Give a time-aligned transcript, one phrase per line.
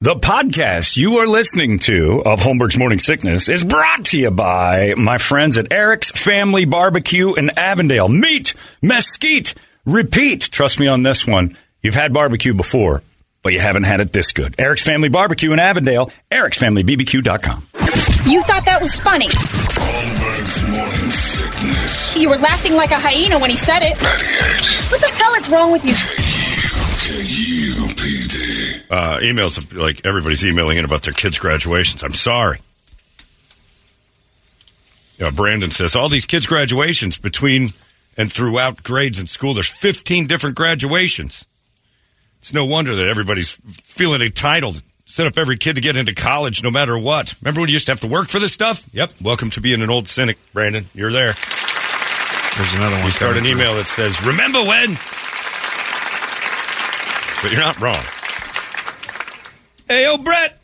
[0.00, 4.94] The podcast you are listening to of Holmberg's Morning Sickness is brought to you by
[4.96, 8.08] my friends at Eric's Family Barbecue in Avondale.
[8.08, 10.42] Meet, mesquite, repeat.
[10.52, 11.56] Trust me on this one.
[11.82, 13.02] You've had barbecue before,
[13.42, 14.54] but you haven't had it this good.
[14.56, 17.66] Eric's Family Barbecue in Avondale, ericsfamilybbq.com.
[18.24, 19.26] You thought that was funny.
[19.30, 22.16] Holmberg's morning sickness.
[22.16, 24.00] You were laughing like a hyena when he said it.
[24.00, 26.37] 98 What the hell is wrong with you?
[28.90, 32.02] Uh, emails, like everybody's emailing in about their kids' graduations.
[32.02, 32.58] I'm sorry.
[35.18, 37.70] You know, Brandon says all these kids' graduations between
[38.16, 41.46] and throughout grades in school, there's 15 different graduations.
[42.40, 44.82] It's no wonder that everybody's feeling entitled.
[45.04, 47.34] Set up every kid to get into college no matter what.
[47.42, 48.86] Remember when you used to have to work for this stuff?
[48.92, 49.12] Yep.
[49.22, 50.86] Welcome to being an old cynic, Brandon.
[50.94, 51.32] You're there.
[52.56, 53.04] There's another one.
[53.04, 53.52] You start an through.
[53.52, 54.96] email that says, Remember when?
[57.42, 58.02] But you're not wrong.
[59.88, 60.58] Hey, yo, Brett.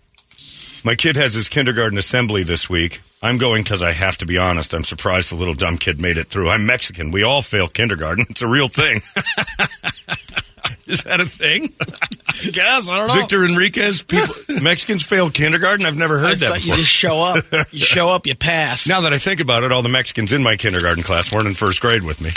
[0.85, 3.01] My kid has his kindergarten assembly this week.
[3.23, 4.75] I'm going because I have to be honest.
[4.75, 6.51] I'm surprised the little dumb kid made it through.
[6.51, 7.11] I'm Mexican.
[7.11, 8.27] We all fail kindergarten.
[8.31, 8.97] It's a real thing.
[10.87, 11.73] Is that a thing?
[11.81, 11.87] I
[12.53, 13.15] guess I don't know.
[13.15, 15.87] Victor Enriquez, people, Mexicans fail kindergarten?
[15.87, 17.43] I've never I heard that thought you just show up.
[17.71, 18.87] You show up, you pass.
[18.87, 21.55] Now that I think about it, all the Mexicans in my kindergarten class weren't in
[21.55, 22.29] first grade with me.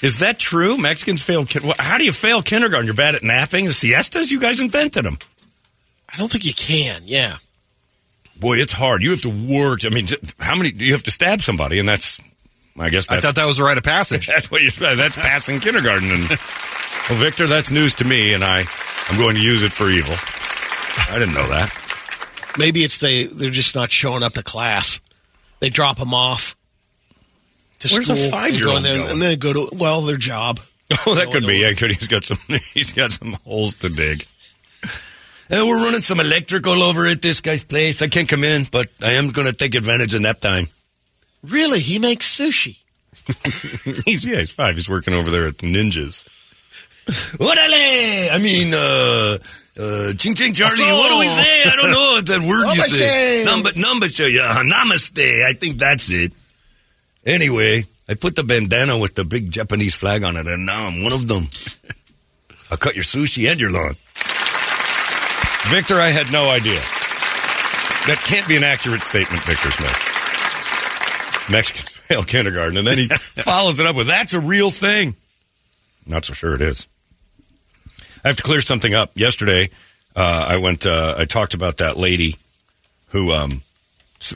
[0.00, 0.78] Is that true?
[0.78, 1.44] Mexicans fail.
[1.44, 2.86] Kin- How do you fail kindergarten?
[2.86, 3.64] You're bad at napping.
[3.64, 4.30] The siestas?
[4.30, 5.18] You guys invented them.
[6.12, 7.02] I don't think you can.
[7.04, 7.38] Yeah.
[8.38, 9.02] Boy, it's hard.
[9.02, 9.84] You have to work.
[9.84, 10.06] I mean,
[10.38, 10.70] how many?
[10.70, 12.20] You have to stab somebody, and that's.
[12.78, 14.26] I guess I thought that was the rite of passage.
[14.28, 14.70] that's what you.
[14.70, 16.10] That's passing kindergarten.
[16.10, 18.64] And well, Victor, that's news to me, and I,
[19.08, 20.14] I'm going to use it for evil.
[21.12, 22.54] I didn't know that.
[22.56, 23.24] Maybe it's they.
[23.24, 25.00] They're just not showing up to class.
[25.58, 26.54] They drop them off.
[27.80, 29.10] To Where's a five-year-old and there, going?
[29.10, 30.60] And then go to well their job.
[31.06, 31.58] Oh, that could be.
[31.58, 31.90] Yeah, could.
[31.90, 32.38] He's got some.
[32.72, 34.24] He's got some holes to dig.
[35.50, 38.00] Uh, we're running some electrical over at this guy's place.
[38.00, 40.68] I can't come in, but I am going to take advantage of nap time.
[41.42, 42.78] Really, he makes sushi.
[44.06, 44.76] he's yeah, he's five.
[44.76, 46.26] He's working over there at the Ninjas.
[47.38, 48.30] Orale!
[48.30, 49.38] I mean, uh,
[49.78, 50.84] uh, ching ching Charlie.
[50.84, 51.64] What do we say?
[51.64, 53.44] I don't know that word you say.
[53.44, 53.46] Namaste.
[53.46, 55.44] Number number yeah, namaste.
[55.44, 56.32] I think that's it.
[57.28, 61.02] Anyway, I put the bandana with the big Japanese flag on it, and now I'm
[61.02, 61.44] one of them.
[62.70, 63.96] I'll cut your sushi and your lawn.
[65.70, 66.80] Victor, I had no idea.
[68.06, 71.52] That can't be an accurate statement Victor's made.
[71.54, 75.14] Mexicans fail kindergarten, and then he follows it up with, that's a real thing.
[76.06, 76.86] Not so sure it is.
[78.24, 79.10] I have to clear something up.
[79.16, 79.68] Yesterday,
[80.16, 82.36] uh, I went, uh, I talked about that lady
[83.08, 83.60] who um,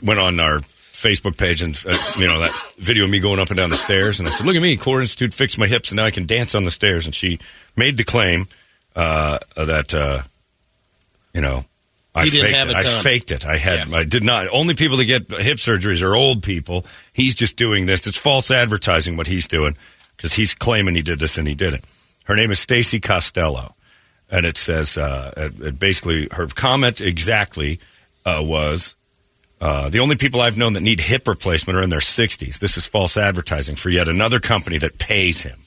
[0.03, 0.59] went on our
[1.03, 3.75] Facebook page and, uh, you know, that video of me going up and down the
[3.75, 4.19] stairs.
[4.19, 6.25] And I said, look at me, Core Institute fixed my hips, and now I can
[6.25, 7.05] dance on the stairs.
[7.05, 7.39] And she
[7.75, 8.47] made the claim
[8.95, 10.21] uh, that, uh,
[11.33, 11.65] you know,
[12.15, 13.45] I faked have it I faked it.
[13.45, 13.87] I had.
[13.87, 13.97] Yeah.
[13.97, 14.47] I did not.
[14.51, 16.85] Only people that get hip surgeries are old people.
[17.11, 18.05] He's just doing this.
[18.05, 19.75] It's false advertising what he's doing
[20.15, 21.83] because he's claiming he did this and he didn't.
[22.25, 23.75] Her name is Stacy Costello,
[24.29, 27.79] and it says uh, it, it basically her comment exactly
[28.25, 28.95] uh, was.
[29.63, 32.59] Uh, the only people I've known that need hip replacement are in their 60s.
[32.59, 35.57] This is false advertising for yet another company that pays him.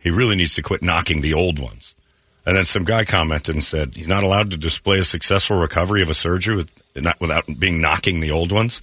[0.00, 1.94] He really needs to quit knocking the old ones.
[2.44, 6.02] And then some guy commented and said he's not allowed to display a successful recovery
[6.02, 8.82] of a surgery with, not, without being knocking the old ones.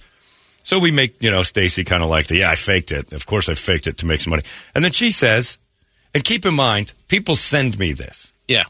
[0.62, 3.12] So we make, you know, Stacy kind of like the, yeah, I faked it.
[3.12, 4.44] Of course I faked it to make some money.
[4.74, 5.58] And then she says,
[6.14, 8.32] and keep in mind, people send me this.
[8.48, 8.64] Yeah.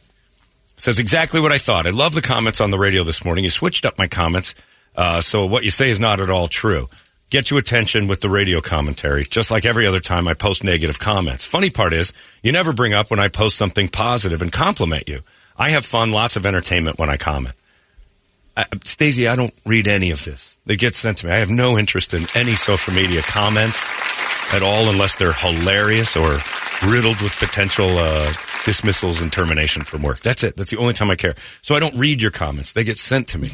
[0.76, 1.86] Says exactly what I thought.
[1.86, 3.44] I love the comments on the radio this morning.
[3.44, 4.56] You switched up my comments.
[4.96, 6.88] Uh, so what you say is not at all true.
[7.30, 10.98] Get you attention with the radio commentary, just like every other time I post negative
[10.98, 11.44] comments.
[11.44, 12.12] Funny part is,
[12.42, 15.20] you never bring up when I post something positive and compliment you.
[15.56, 17.54] I have fun, lots of entertainment when I comment.
[18.84, 20.58] Stacey, I don't read any of this.
[20.66, 21.32] They get sent to me.
[21.32, 23.88] I have no interest in any social media comments
[24.52, 26.38] at all unless they're hilarious or
[26.86, 28.32] riddled with potential uh,
[28.64, 30.20] dismissals and termination from work.
[30.20, 30.56] That's it.
[30.56, 31.34] That's the only time I care.
[31.62, 32.72] So I don't read your comments.
[32.72, 33.50] They get sent to me.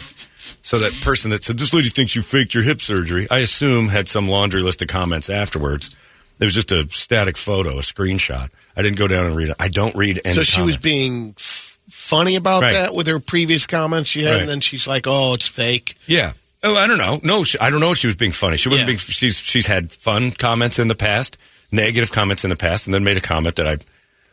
[0.67, 3.87] So that person that said, this lady thinks you faked your hip surgery, I assume
[3.87, 5.95] had some laundry list of comments afterwards.
[6.41, 8.51] It was just a static photo, a screenshot.
[8.77, 9.55] I didn't go down and read it.
[9.61, 12.73] I don't read any So she was being f- funny about Right.
[12.73, 14.41] that with her previous comments she had, Right.
[14.41, 16.33] and then she's like, "Oh, it's fake." Yeah.
[16.65, 17.21] Oh, I don't know.
[17.23, 18.57] No, she, I don't know if she was being funny.
[18.57, 18.95] She wasn't Yeah.
[18.95, 18.99] being.
[18.99, 21.39] She's she's had fun comments in the past,
[21.71, 23.77] negative comments in the past, and then made a comment that I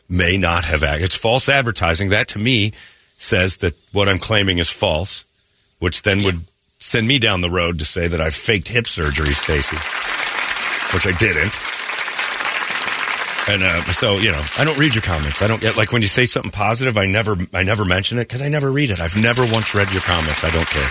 [0.08, 0.82] may not have.
[0.82, 1.00] Act.
[1.04, 2.08] It's false advertising.
[2.08, 2.72] That to me
[3.18, 5.24] says that what I'm claiming is false,
[5.84, 6.40] which then would
[6.78, 9.76] send me down the road to say that I faked hip surgery, Stacy,
[10.94, 11.52] which I didn't.
[13.46, 15.42] And uh, so you know, I don't read your comments.
[15.42, 16.96] I don't get like when you say something positive.
[16.96, 18.98] I never, I never mention it because I never read it.
[18.98, 20.42] I've never once read your comments.
[20.42, 20.88] I don't care.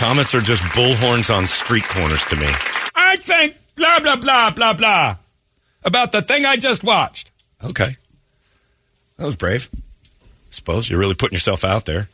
[0.00, 2.48] Comments are just bullhorns on street corners to me.
[2.94, 5.16] I think blah blah blah blah blah
[5.84, 7.32] about the thing I just watched.
[7.62, 7.96] Okay,
[9.18, 9.68] that was brave.
[9.74, 12.08] I suppose you're really putting yourself out there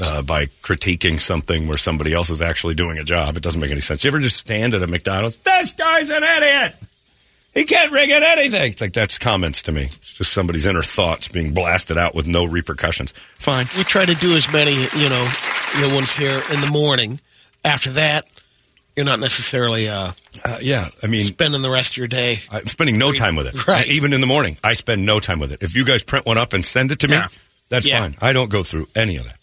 [0.00, 3.36] uh, by critiquing something where somebody else is actually doing a job.
[3.36, 4.04] It doesn't make any sense.
[4.04, 5.36] You ever just stand at a McDonald's?
[5.38, 6.74] This guy's an idiot.
[7.54, 8.72] He can't ring at anything.
[8.72, 9.84] It's like that's comments to me.
[9.84, 13.12] It's just somebody's inner thoughts being blasted out with no repercussions.
[13.12, 13.66] Fine.
[13.78, 15.32] We try to do as many, you know,
[15.76, 17.18] you know, ones here in the morning.
[17.64, 18.26] After that,
[18.94, 20.12] you're not necessarily uh,
[20.44, 22.40] Uh, yeah, I mean, spending the rest of your day.
[22.50, 23.66] I'm spending no time with it.
[23.66, 23.86] Right.
[23.88, 25.62] Even in the morning, I spend no time with it.
[25.62, 27.28] If you guys print one up and send it to me, Yeah.
[27.70, 28.00] that's Yeah.
[28.00, 28.16] fine.
[28.20, 29.36] I don't go through any of that.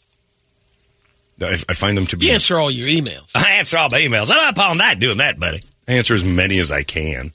[1.42, 2.28] I, I find them to be.
[2.28, 3.32] You answer all your emails.
[3.36, 4.32] I answer all my emails.
[4.32, 5.62] I'm up all night doing that, buddy.
[5.88, 7.32] I answer as many as I can.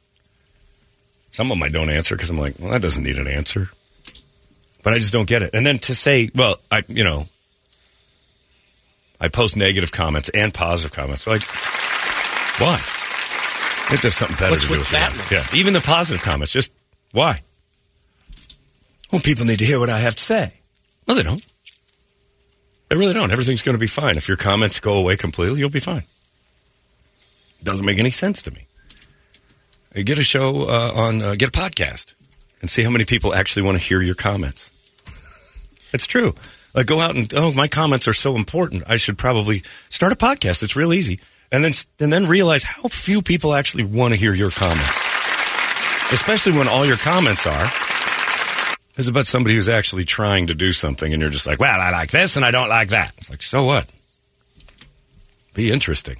[1.30, 3.70] Some of them I don't answer because I'm like, well, that doesn't need an answer.
[4.82, 5.50] But I just don't get it.
[5.54, 7.28] And then to say, well, I, you know,
[9.20, 11.26] I post negative comments and positive comments.
[11.26, 11.42] Like,
[12.60, 12.74] why?
[12.74, 15.26] I think there's something better What's to do with with that one?
[15.30, 16.52] Yeah, even the positive comments.
[16.52, 16.72] Just
[17.12, 17.42] why?
[19.10, 20.52] Well, people need to hear what I have to say.
[21.06, 21.44] No, they don't.
[22.88, 23.30] They really don't.
[23.30, 24.16] Everything's going to be fine.
[24.16, 26.04] If your comments go away completely, you'll be fine.
[27.62, 28.66] Doesn't make any sense to me.
[29.94, 32.14] Uh, Get a show uh, on, uh, get a podcast,
[32.60, 34.72] and see how many people actually want to hear your comments.
[35.92, 36.34] it's true.
[36.74, 38.84] Like go out and oh, my comments are so important.
[38.86, 40.62] I should probably start a podcast.
[40.62, 41.18] It's real easy,
[41.50, 44.96] and then and then realize how few people actually want to hear your comments,
[46.12, 47.70] especially when all your comments are
[48.98, 51.90] is about somebody who's actually trying to do something, and you're just like, well, I
[51.90, 53.14] like this and I don't like that.
[53.16, 53.90] It's like, so what?
[55.54, 56.16] Be interesting.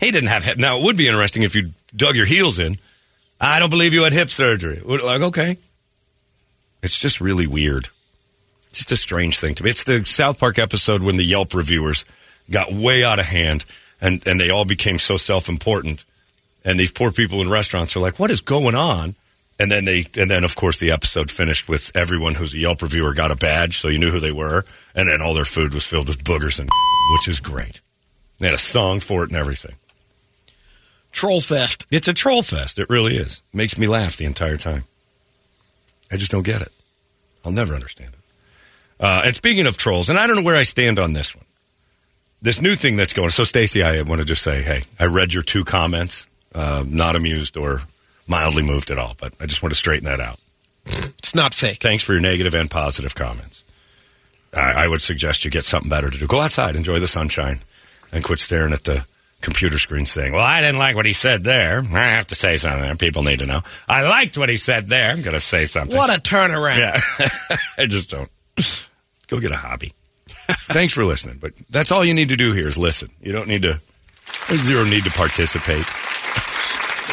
[0.00, 0.58] He didn't have hip.
[0.58, 2.78] Now, it would be interesting if you dug your heels in.
[3.40, 4.80] I don't believe you had hip surgery.
[4.84, 5.58] Like, okay.
[6.82, 7.88] It's just really weird.
[8.68, 9.70] It's just a strange thing to me.
[9.70, 12.04] It's the South Park episode when the Yelp reviewers
[12.50, 13.64] got way out of hand
[14.00, 16.04] and, and they all became so self important.
[16.64, 19.16] And these poor people in restaurants are like, what is going on?
[19.58, 22.82] And then they, and then of course the episode finished with everyone who's a Yelp
[22.82, 24.64] reviewer got a badge, so you knew who they were.
[24.94, 26.68] And then all their food was filled with boogers and,
[27.12, 27.80] which is great.
[28.38, 29.74] They had a song for it and everything.
[31.10, 31.86] Troll fest.
[31.90, 32.78] It's a troll fest.
[32.78, 33.40] It really is.
[33.54, 34.84] makes me laugh the entire time.
[36.10, 36.72] I just don't get it.
[37.44, 38.20] I'll never understand it.
[39.02, 41.44] Uh, and speaking of trolls, and I don't know where I stand on this one.
[42.42, 43.30] This new thing that's going.
[43.30, 46.26] So, Stacy, I want to just say, hey, I read your two comments.
[46.54, 47.82] Uh, not amused or
[48.26, 50.38] mildly moved at all, but I just want to straighten that out.
[50.86, 51.78] It's not fake.
[51.78, 53.64] Thanks for your negative and positive comments.
[54.54, 56.26] I, I would suggest you get something better to do.
[56.26, 57.60] Go outside, enjoy the sunshine,
[58.12, 59.04] and quit staring at the
[59.40, 61.82] computer screen saying, Well, I didn't like what he said there.
[61.92, 62.96] I have to say something.
[62.96, 63.62] People need to know.
[63.88, 65.10] I liked what he said there.
[65.10, 65.96] I'm going to say something.
[65.96, 66.78] What a turnaround.
[66.78, 67.56] Yeah.
[67.78, 68.30] I just don't.
[69.28, 69.92] Go get a hobby.
[70.68, 71.38] Thanks for listening.
[71.40, 73.10] But that's all you need to do here is listen.
[73.20, 73.80] You don't need to,
[74.48, 75.84] there's zero need to participate.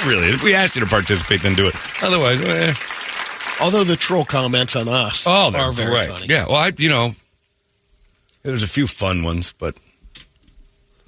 [0.06, 0.28] Really.
[0.30, 1.76] If we asked you to participate, then do it.
[2.02, 2.74] Otherwise, eh.
[3.62, 6.10] Although the troll comments on us Oh, they're very great.
[6.10, 6.26] funny.
[6.28, 7.12] Yeah, well, I, you know,
[8.42, 9.76] there's a few fun ones, but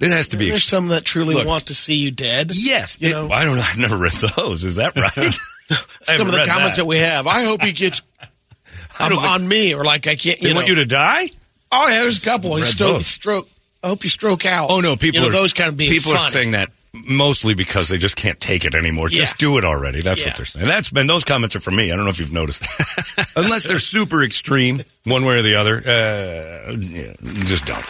[0.00, 0.46] it has to be.
[0.46, 1.46] There's ex- some that truly Look.
[1.46, 2.52] want to see you dead.
[2.54, 3.28] yes, you it- know.
[3.30, 3.64] I don't know.
[3.66, 4.64] I've never read those.
[4.64, 5.34] Is that right?
[6.04, 6.82] Some of the comments that.
[6.82, 6.86] that.
[6.86, 7.26] we have.
[7.26, 8.00] I hope he gets
[9.00, 10.38] I on, me or like I can't.
[10.40, 11.28] They You want you to die?
[11.72, 12.56] oh yeah, there's a couple.
[12.60, 13.48] Stroke, stroke.
[13.82, 14.70] I hope you stroke out.
[14.70, 16.30] Oh no, people You know, are those kind of being people are funny.
[16.30, 16.70] saying that
[17.08, 19.08] mostly because they just can't take it anymore.
[19.08, 19.18] Yeah.
[19.20, 20.02] Just do it already.
[20.02, 20.28] That's Yeah.
[20.28, 20.66] what they're saying.
[20.66, 21.92] That's been those comments are for me.
[21.92, 23.32] I don't know if you've noticed that.
[23.36, 25.78] Unless they're super extreme, one way or the other.
[25.78, 27.12] Uh, yeah,
[27.44, 27.84] just don't.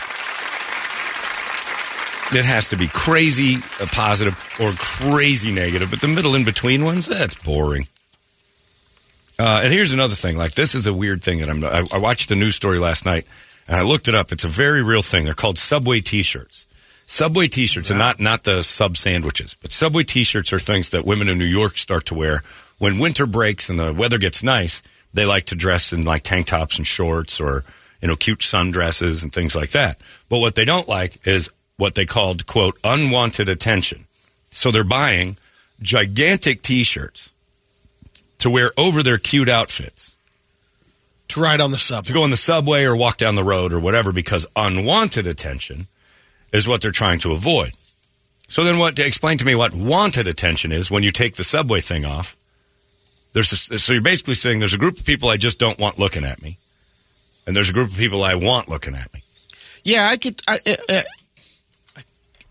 [2.32, 6.85] It has to be crazy uh, positive or crazy negative, but the middle in between
[6.85, 7.87] ones, that's boring.
[9.38, 10.37] Uh, and here's another thing.
[10.37, 11.64] Like this is a weird thing that I'm.
[11.64, 13.26] I, I watched a news story last night,
[13.68, 14.32] and I looked it up.
[14.32, 15.25] It's a very real thing.
[15.25, 16.65] They're called Subway T-shirts.
[17.06, 21.28] Subway T-shirts, and not not the sub sandwiches, but Subway T-shirts are things that women
[21.28, 22.42] in New York start to wear
[22.78, 24.82] when winter breaks and the weather gets nice.
[25.14, 27.64] They like to dress in like tank tops and shorts, or
[28.02, 29.98] you know, cute sundresses and things like that.
[30.28, 34.06] But what they don't like is what they called quote unwanted attention.
[34.50, 35.36] So they're buying
[35.80, 37.30] gigantic T-shirts
[38.38, 40.16] to wear over their cute outfits
[41.28, 43.72] to ride on the sub to go on the subway or walk down the road
[43.72, 45.86] or whatever because unwanted attention
[46.56, 47.72] is what they're trying to avoid.
[48.48, 51.44] So then what to explain to me what wanted attention is when you take the
[51.44, 52.36] subway thing off.
[53.32, 55.98] There's a, so you're basically saying there's a group of people I just don't want
[55.98, 56.58] looking at me.
[57.46, 59.22] And there's a group of people I want looking at me.
[59.84, 60.40] Yeah, I could.
[60.48, 61.02] I, uh, uh,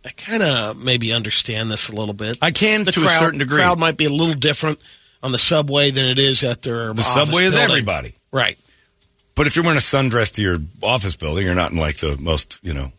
[0.05, 2.38] I kind of maybe understand this a little bit.
[2.41, 3.57] I can the to crowd, a certain degree.
[3.57, 4.79] crowd might be a little different
[5.24, 8.13] on the subway than it is at their the subway is everybody.
[8.31, 8.57] Right.
[9.33, 12.15] But if you're wearing a sundress to your office building, you're not in like the
[12.17, 12.91] most, you know,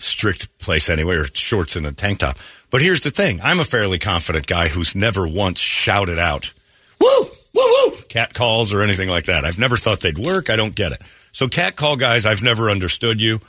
[0.00, 2.38] strict place anyway, or shorts and a tank top.
[2.70, 6.52] But here's the thing I'm a fairly confident guy who's never once shouted out,
[7.00, 7.24] woo,
[7.54, 9.44] woo, woo, cat calls or anything like that.
[9.44, 10.50] I've never thought they'd work.
[10.50, 11.02] I don't get it.
[11.32, 13.40] So, cat call guys, I've never understood you.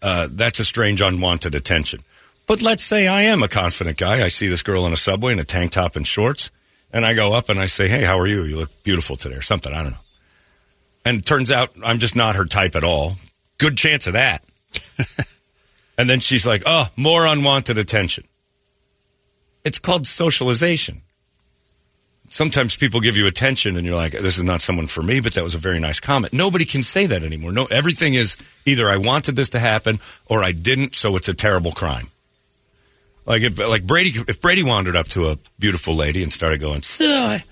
[0.00, 2.00] Uh, that's a strange, unwanted attention.
[2.46, 4.24] But let's say I am a confident guy.
[4.24, 6.50] I see this girl in a subway in a tank top and shorts,
[6.92, 8.42] and I go up and I say, hey, how are you?
[8.44, 9.72] You look beautiful today, or something.
[9.72, 9.98] I don't know.
[11.04, 13.14] And turns out I'm just not her type at all.
[13.58, 14.44] Good chance of that.
[15.98, 18.24] and then she's like, oh, more unwanted attention.
[19.64, 21.02] It's called socialization.
[22.30, 25.34] Sometimes people give you attention and you're like, this is not someone for me, but
[25.34, 26.32] that was a very nice comment.
[26.32, 27.52] Nobody can say that anymore.
[27.52, 31.34] No, everything is either I wanted this to happen or I didn't, so it's a
[31.34, 32.08] terrible crime.
[33.26, 36.82] Like if like Brady if Brady wandered up to a beautiful lady and started going,
[36.82, 37.42] so I,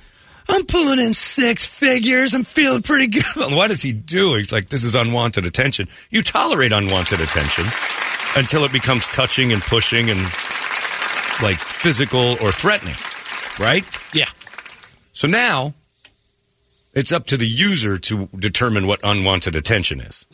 [0.48, 2.34] I'm pulling in six figures.
[2.34, 3.24] I'm feeling pretty good.
[3.36, 4.38] What is he doing?
[4.38, 5.88] He's like, this is unwanted attention.
[6.10, 7.66] You tolerate unwanted attention
[8.36, 10.20] until it becomes touching and pushing and
[11.42, 12.94] like physical or threatening,
[13.58, 13.84] right?
[14.12, 14.28] Yeah.
[15.12, 15.74] So now
[16.94, 20.26] it's up to the user to determine what unwanted attention is.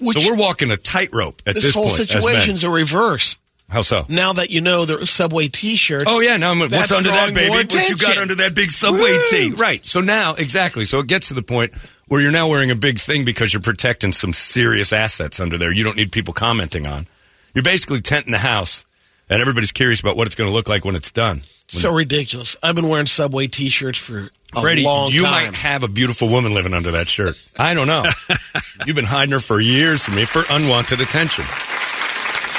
[0.00, 1.96] Which so we're walking a tightrope at this, this, whole point.
[2.08, 3.36] situation's a reverse.
[3.72, 4.04] How so?
[4.10, 6.04] Now that you know the subway T-shirts.
[6.06, 7.48] Oh yeah, now I'm, what's under that baby?
[7.48, 9.22] What you got under that big subway Woo!
[9.30, 9.50] tee?
[9.52, 9.84] Right.
[9.84, 10.84] So now, exactly.
[10.84, 11.72] So it gets to the point
[12.06, 15.72] where you're now wearing a big thing because you're protecting some serious assets under there.
[15.72, 17.06] You don't need people commenting on.
[17.54, 18.84] You're basically tenting the house,
[19.30, 21.40] and everybody's curious about what it's going to look like when it's done.
[21.68, 22.56] So ridiculous.
[22.62, 25.46] I've been wearing subway T-shirts for a Brady, long you time.
[25.46, 27.42] might have a beautiful woman living under that shirt.
[27.58, 28.04] I don't know.
[28.86, 31.44] You've been hiding her for years from me for unwanted attention.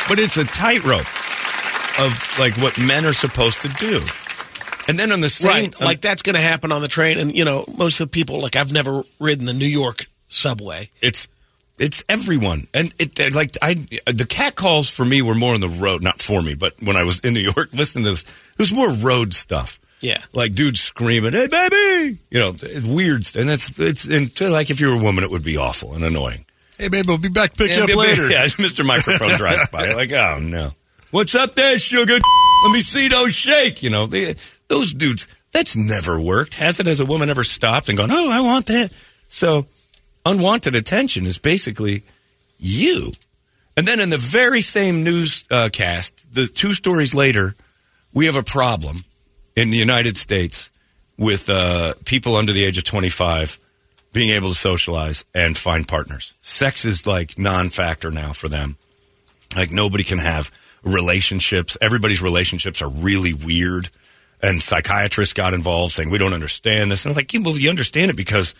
[0.07, 1.07] But it's a tightrope
[1.99, 4.01] of like what men are supposed to do.
[4.87, 5.81] And then on the same, right.
[5.81, 8.41] like that's going to happen on the train, and you know most of the people
[8.41, 10.89] like I've never ridden the New York subway.
[11.01, 11.27] it's
[11.79, 15.69] it's everyone, and it like I the cat calls for me were more on the
[15.69, 18.59] road, not for me, but when I was in New York listening to this, it
[18.59, 19.79] was more road stuff.
[20.01, 20.21] Yeah.
[20.33, 24.69] like dudes screaming, "Hey, baby!" You know, it's weird, and it's it's and to, like
[24.69, 26.45] if you were a woman, it would be awful and annoying.
[26.77, 28.29] Hey, babe, we'll be back to pick you up later.
[28.29, 28.85] Yeah, Mr.
[28.85, 29.93] Microphone drives by.
[29.93, 30.71] Like, oh no,
[31.11, 32.13] what's up there, sugar?
[32.13, 33.83] Let me see those shake.
[33.83, 34.35] You know, they,
[34.67, 35.27] those dudes.
[35.51, 36.55] That's never worked.
[36.55, 36.87] Has it?
[36.87, 38.91] Has a woman ever stopped and gone, oh, I want that?
[39.27, 39.67] So,
[40.25, 42.03] unwanted attention is basically
[42.57, 43.11] you.
[43.77, 47.55] And then in the very same newscast, the two stories later,
[48.13, 49.03] we have a problem
[49.55, 50.71] in the United States
[51.17, 53.59] with uh, people under the age of 25
[54.13, 56.33] being able to socialize and find partners.
[56.41, 58.77] Sex is like non-factor now for them.
[59.55, 60.51] Like nobody can have
[60.83, 61.77] relationships.
[61.81, 63.89] Everybody's relationships are really weird.
[64.41, 67.05] And psychiatrists got involved saying, we don't understand this.
[67.05, 68.53] And I'm like, yeah, well, you understand it because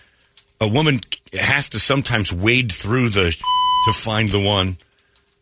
[0.59, 0.99] a woman
[1.33, 3.31] has to sometimes wade through the
[3.85, 4.77] to find the one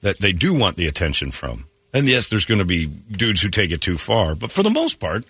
[0.01, 1.65] that they do want the attention from.
[1.94, 4.34] And yes, there's going to be dudes who take it too far.
[4.34, 5.25] But for the most part,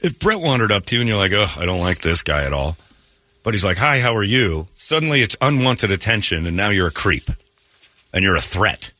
[0.00, 2.44] if Brett wandered up to you and you're like, oh, I don't like this guy
[2.44, 2.76] at all.
[3.42, 4.68] But he's like, hi, how are you?
[4.76, 7.30] Suddenly it's unwanted attention and now you're a creep
[8.12, 8.92] and you're a threat.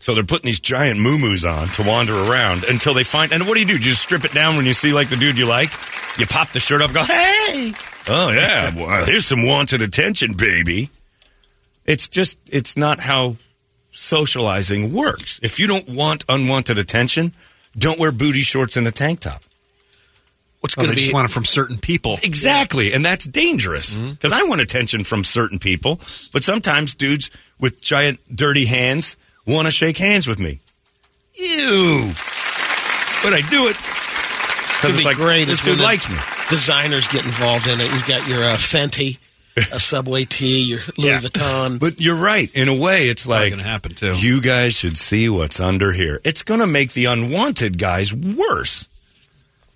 [0.00, 3.32] So they're putting these giant moo-moos on to wander around until they find.
[3.32, 3.78] And what do you do?
[3.78, 5.70] Do you just strip it down when you see like the dude you like?
[6.18, 7.72] You pop the shirt up, and go, hey,
[8.08, 10.90] oh yeah, well, here's some wanted attention, baby.
[11.84, 13.36] It's just, it's not how
[13.90, 15.40] socializing works.
[15.42, 17.32] If you don't want unwanted attention,
[17.76, 19.42] don't wear booty shorts and a tank top.
[20.60, 22.18] What's Well, going they to just want it from certain people.
[22.22, 26.00] Exactly, and that's dangerous because I want attention from certain people,
[26.32, 30.60] but sometimes dudes with giant dirty hands want to shake hands with me.
[31.34, 32.12] Ew,
[33.22, 36.16] but I do it because it's be like great this dude likes me.
[36.50, 37.90] Designers get involved in it.
[37.92, 39.18] You've got your uh, Fenty,
[39.56, 41.18] a Subway tee, your Louis Yeah.
[41.20, 41.78] Vuitton.
[41.78, 42.50] But you're right.
[42.56, 44.14] In a way, it's like gonna happen, too.
[44.16, 46.20] You guys should see what's under here.
[46.24, 48.88] It's going to make the unwanted guys worse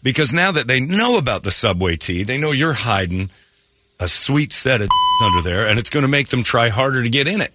[0.02, 3.30] because now that they know about the subway tea, they know you're hiding
[4.00, 4.88] a sweet set of
[5.23, 7.52] under there, and it's going to make them try harder to get in it.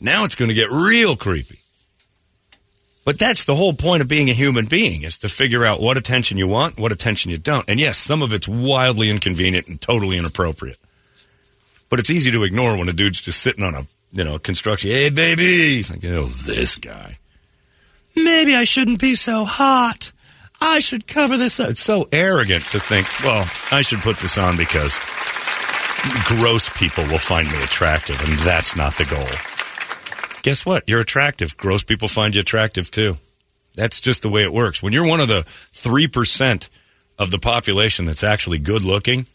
[0.00, 1.60] Now it's going to get real creepy.
[3.04, 5.96] But that's the whole point of being a human being is to figure out what
[5.96, 7.68] attention you want, what attention you don't.
[7.70, 10.78] And yes, some of it's wildly inconvenient and totally inappropriate.
[11.88, 14.90] But it's easy to ignore when a dude's just sitting on a, you know, construction.
[14.90, 15.76] Hey, baby.
[15.76, 17.18] He's like, oh, this guy.
[18.16, 20.10] Maybe I shouldn't be so hot.
[20.60, 21.70] I should cover this up.
[21.70, 24.98] It's so arrogant to think, well, I should put this on because
[26.26, 29.26] gross people will find me attractive, and that's not the goal.
[30.42, 30.84] Guess what?
[30.86, 31.56] You're attractive.
[31.56, 33.16] Gross people find you attractive too.
[33.76, 34.82] That's just the way it works.
[34.82, 36.68] When you're one of the 3%
[37.18, 39.26] of the population that's actually good looking,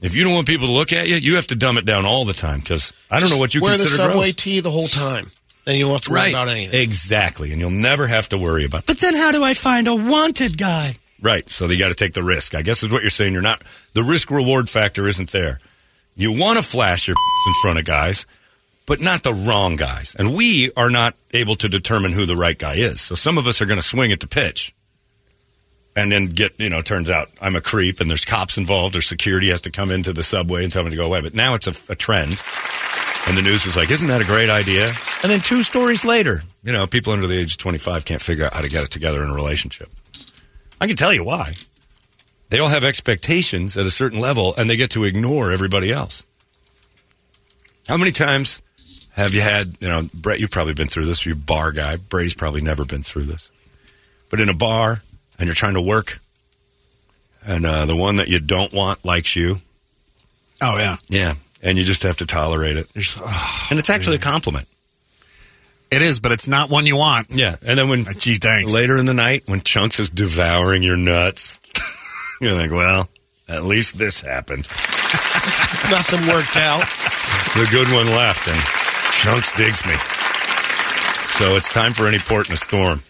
[0.00, 2.06] if you don't want people to look at you, you have to dumb it down
[2.06, 4.34] all the time because I don't know what you Wear the consider subway gross.
[4.36, 5.30] tee the whole time.
[5.64, 6.32] Then you won't have to worry Right.
[6.32, 6.80] about anything.
[6.80, 7.52] Exactly.
[7.52, 10.56] And you'll never have to worry about But then how do I find a wanted
[10.58, 10.96] guy?
[11.22, 11.48] Right.
[11.50, 12.54] So you got to take the risk.
[12.54, 13.32] I guess is what you're saying.
[13.34, 13.62] You're not
[13.94, 15.60] the risk reward factor isn't there.
[16.16, 18.24] You want to flash your in front of guys,
[18.86, 20.16] but not the wrong guys.
[20.18, 23.00] And we are not able to determine who the right guy is.
[23.02, 24.74] So some of us are going to swing at the pitch.
[25.96, 29.02] And then get, you know, turns out I'm a creep and there's cops involved or
[29.02, 31.20] security has to come into the subway and tell me to go away.
[31.20, 32.40] But now it's a, a trend.
[33.30, 34.88] And the news was like, isn't that a great idea?
[35.22, 38.44] And then two stories later, you know, people under the age of 25 can't figure
[38.44, 39.88] out how to get it together in a relationship.
[40.80, 41.54] I can tell you why.
[42.48, 46.24] They all have expectations at a certain level and they get to ignore everybody else.
[47.86, 48.62] How many times
[49.12, 51.98] have you had, you know, Brett, you've probably been through this, you're a bar guy.
[52.08, 53.48] Brady's probably never been through this.
[54.28, 55.02] But in a bar
[55.38, 56.18] and you're trying to work
[57.46, 59.58] and uh, the one that you don't want likes you.
[60.60, 61.34] Oh yeah, Yeah.
[61.62, 62.88] And you just have to tolerate it.
[62.94, 64.66] Just, oh, And it's actually a compliment.
[65.90, 67.26] it is, but it's not one you want.
[67.30, 67.56] Yeah.
[67.66, 68.72] And then when Uh, Gee, thanks.
[68.72, 71.58] later in the night when Chunks is devouring your nuts,
[72.40, 73.08] you're like, well,
[73.48, 74.66] at least this happened.
[75.90, 76.84] Nothing worked out.
[77.54, 78.58] The good one left, and
[79.22, 79.94] Chunks digs me.
[81.38, 83.02] So it's time for any port in a storm.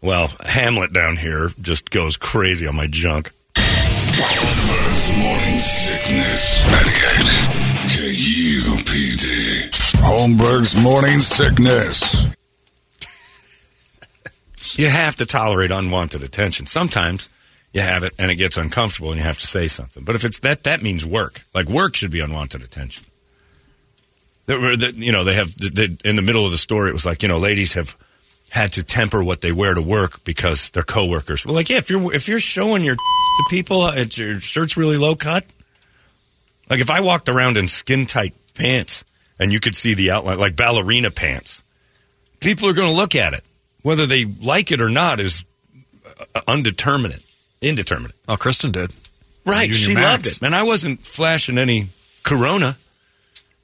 [0.00, 3.32] Well, Hamlet down here just goes crazy on my junk.
[3.56, 6.62] Holmberg's morning sickness.
[6.70, 7.47] 98 KUPD.
[10.08, 12.28] Holmberg's morning sickness.
[14.78, 16.64] You have to tolerate unwanted attention.
[16.64, 17.28] Sometimes
[17.74, 20.04] you have it and it gets uncomfortable and you have to say something.
[20.04, 21.44] But if it's that, that means work.
[21.52, 23.04] Like work should be unwanted attention.
[24.46, 25.54] Were, the, you know, they have
[26.06, 26.88] in the middle of the story.
[26.88, 27.94] It was like you know, ladies have
[28.48, 31.44] had to temper what they wear to work because their coworkers.
[31.44, 34.78] Well, like yeah, if you're if you're showing your to people, uh, it's, your shirt's
[34.78, 35.44] really low cut.
[36.70, 39.04] Like if I walked around in skin tight pants
[39.38, 41.62] and you could see the outline, like ballerina pants,
[42.40, 43.42] people are going to look at it.
[43.82, 45.44] Whether they like it or not is
[46.34, 47.22] uh, undeterminate,
[47.60, 48.16] indeterminate.
[48.28, 48.92] Oh, Kristen did.
[49.44, 49.72] Right.
[49.74, 50.42] She your loved it.
[50.42, 51.88] And I wasn't flashing any
[52.22, 52.76] Corona.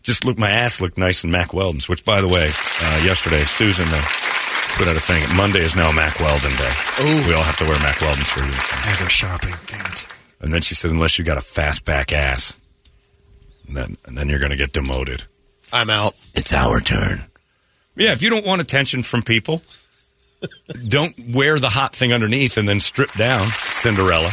[0.03, 2.51] Just look, my ass looked nice in Mack Weldon's, which, by the way,
[2.83, 4.03] uh, yesterday, Susan uh,
[4.77, 5.23] put out a thing.
[5.37, 6.73] Monday is now Mack Weldon Day.
[6.99, 7.25] Oh.
[7.27, 8.53] We all have to wear Mack Weldon's for you.
[8.53, 9.55] I go shopping.
[9.67, 10.07] Damn it.
[10.41, 12.59] And then she said, unless you got a fast back ass,
[13.67, 15.25] and then, and then you're going to get demoted.
[15.73, 16.15] I'm out.
[16.35, 17.23] It's our turn.
[17.97, 19.63] Yeah, if you don't want attention from people,
[20.89, 24.31] don't wear the hot thing underneath and then strip down, Cinderella.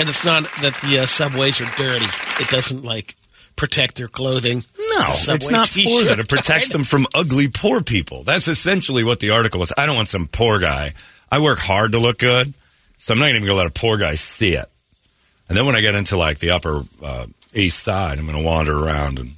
[0.00, 2.04] And it's not that the uh, subways are dirty.
[2.40, 3.14] It doesn't like
[3.56, 4.64] protect their clothing.
[4.78, 6.08] No, The it's not for t-shirt.
[6.08, 6.20] that.
[6.20, 8.22] It protects them from ugly poor people.
[8.24, 9.72] That's essentially what the article was.
[9.76, 10.94] I don't want some poor guy.
[11.30, 12.52] I work hard to look good,
[12.96, 14.66] so I'm not even going to let a poor guy see it.
[15.48, 18.44] And then when I get into like the upper uh, east side, I'm going to
[18.44, 19.32] wander around and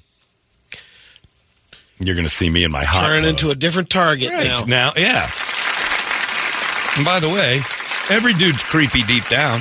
[2.07, 3.31] you're going to see me in my hot Turn clothes.
[3.31, 4.45] into a different target Right.
[4.47, 4.64] now.
[4.64, 5.29] Now, yeah.
[6.97, 7.57] And by the way,
[8.09, 9.59] every dude's creepy deep down.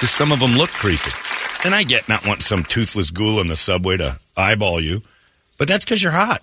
[0.00, 1.10] Just some of them look creepy.
[1.64, 5.00] And I get not wanting some toothless ghoul in the subway to eyeball you,
[5.56, 6.42] but that's because you're hot.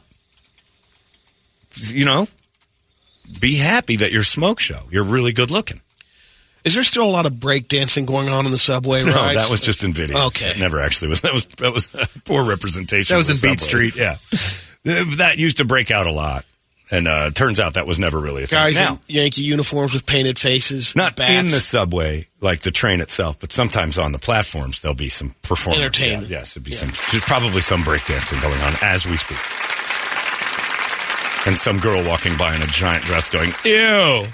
[1.76, 2.28] You know,
[3.40, 4.82] be happy that you're smoke show.
[4.90, 5.80] You're really good looking.
[6.64, 9.38] Is there still a lot of break dancing going on in the subway No, rides?
[9.40, 10.28] that was just in video.
[10.28, 10.48] Okay.
[10.50, 11.22] That never actually was.
[11.22, 11.88] That was that was
[12.26, 13.14] poor representation.
[13.14, 13.60] That was in Beat.
[13.60, 13.96] Street.
[13.96, 14.18] Yeah,
[14.84, 16.46] that used to break out a lot,
[16.90, 18.58] and uh, turns out that was never really a thing.
[18.58, 20.96] guys Now, in Yankee uniforms with painted faces.
[20.96, 21.32] not bats.
[21.40, 25.36] in the subway like the train itself, but sometimes on the platforms there'll be some
[25.44, 25.82] performance.
[25.82, 26.30] Entertainment.
[26.30, 26.78] Yeah, yes, it'd be Yeah.
[26.78, 26.90] some.
[27.12, 29.38] There's probably some breakdancing going on as we speak,
[31.48, 34.26] and some girl walking by in a giant dress going, "Ew."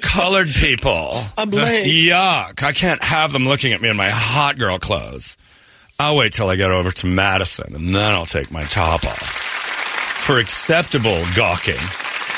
[0.00, 1.22] Colored people.
[1.36, 1.86] I'm late.
[2.08, 2.62] Yuck.
[2.62, 5.36] I can't have them looking at me in my hot girl clothes.
[6.00, 9.57] I'll wait till I get over to Madison and then I'll take my top off.
[10.28, 11.80] For acceptable gawking.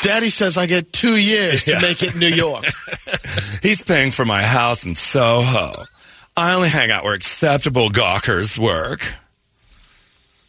[0.05, 1.81] Daddy says I get two years Yeah.
[1.81, 2.65] to make it in New York.
[3.65, 5.73] He's paying for my house in Soho.
[6.37, 9.01] I only hang out where acceptable gawkers work.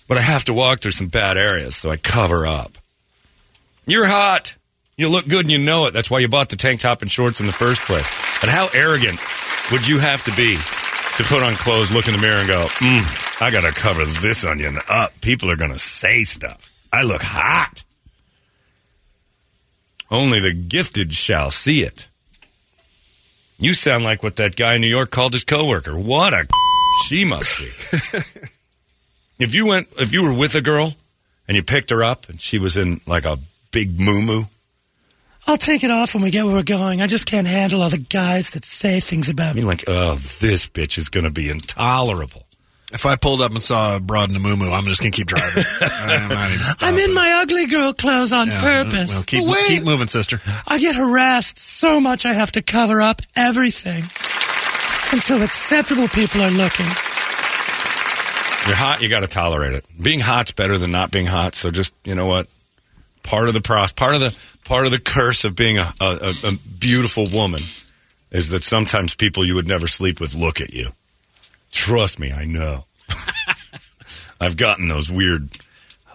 [0.08, 2.74] But I have to walk through some bad areas, so I cover up.
[3.88, 4.56] You're hot.
[4.96, 5.96] You look good and you know it.
[5.96, 8.08] That's why you bought the tank top and shorts in the first place.
[8.40, 9.20] But how arrogant
[9.72, 10.58] would you have to be
[11.18, 14.06] to put on clothes, look in the mirror, and go, mm, I got to cover
[14.06, 15.20] this onion up.
[15.22, 16.68] People are going to say stuff.
[16.92, 17.84] I look hot.
[20.10, 22.10] Only the gifted shall see it.
[23.60, 25.98] You sound like what that guy in New York called his coworker.
[25.98, 26.48] What a
[27.06, 27.68] she must be.
[29.44, 30.96] if you went, if you were with a girl
[31.48, 33.38] and you picked her up and she was in like a
[33.72, 34.44] big moo
[35.48, 37.02] I'll take it off when we get where we're going.
[37.02, 39.62] I just can't handle all the guys that say things about I me.
[39.62, 42.46] mean, like, oh, this bitch is going to be intolerable.
[42.94, 45.16] If I pulled up and saw a broad in a moo I'm just going to
[45.16, 45.64] keep driving.
[45.82, 49.14] I'm not even I'm in my ugly girl clothes on Yeah, purpose.
[49.14, 49.68] Well, keep, Wait.
[49.68, 50.40] keep moving, sister.
[50.68, 54.04] I get harassed so much I have to cover up everything
[55.14, 56.86] until acceptable people are looking.
[58.68, 59.86] You're hot, you got to tolerate it.
[60.02, 61.56] Being hot's better than not being hot.
[61.56, 62.48] So just, you know what?
[63.24, 66.06] Part of the process, part of the part of the curse of being a, a,
[66.06, 67.62] a, a beautiful woman
[68.32, 70.90] is that sometimes people you would never sleep with look at you.
[71.72, 72.86] Trust me, I know.
[74.42, 75.50] I've gotten those weird,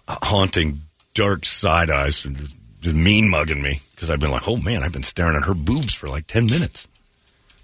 [0.09, 0.83] haunting,
[1.14, 2.37] dark side eyes, from
[2.85, 5.95] mean mugging me because I've been like, oh man, I've been staring at her boobs
[5.95, 6.87] for like ten minutes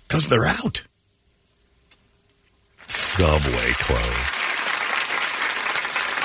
[0.09, 0.83] because they're out.
[2.89, 4.43] Subway clothes.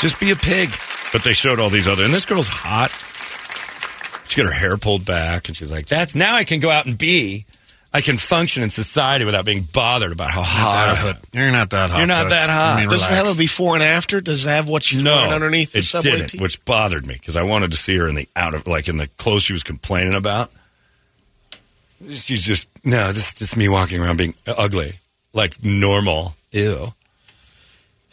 [0.01, 0.69] Just be a pig.
[1.13, 2.91] But they showed all these other, and this girl's hot.
[4.27, 6.85] She got her hair pulled back, and she's like, "That's now I can go out
[6.85, 7.45] and be,
[7.97, 11.27] I can function in society without being bothered about how hot I That am." hot.
[11.33, 11.97] You're not that hot.
[11.97, 12.33] You're not Toots.
[12.33, 12.77] that hot.
[12.77, 14.21] I mean, Does it have a before and after?
[14.21, 16.37] Does it have what she's No, wearing underneath the it subway didn't, tee?
[16.39, 18.97] which bothered me because I wanted to see her in the out of like in
[18.97, 20.51] the clothes she was complaining about.
[22.09, 24.93] She's just no, this is just me walking around being ugly,
[25.33, 26.35] like normal.
[26.51, 26.93] Ew.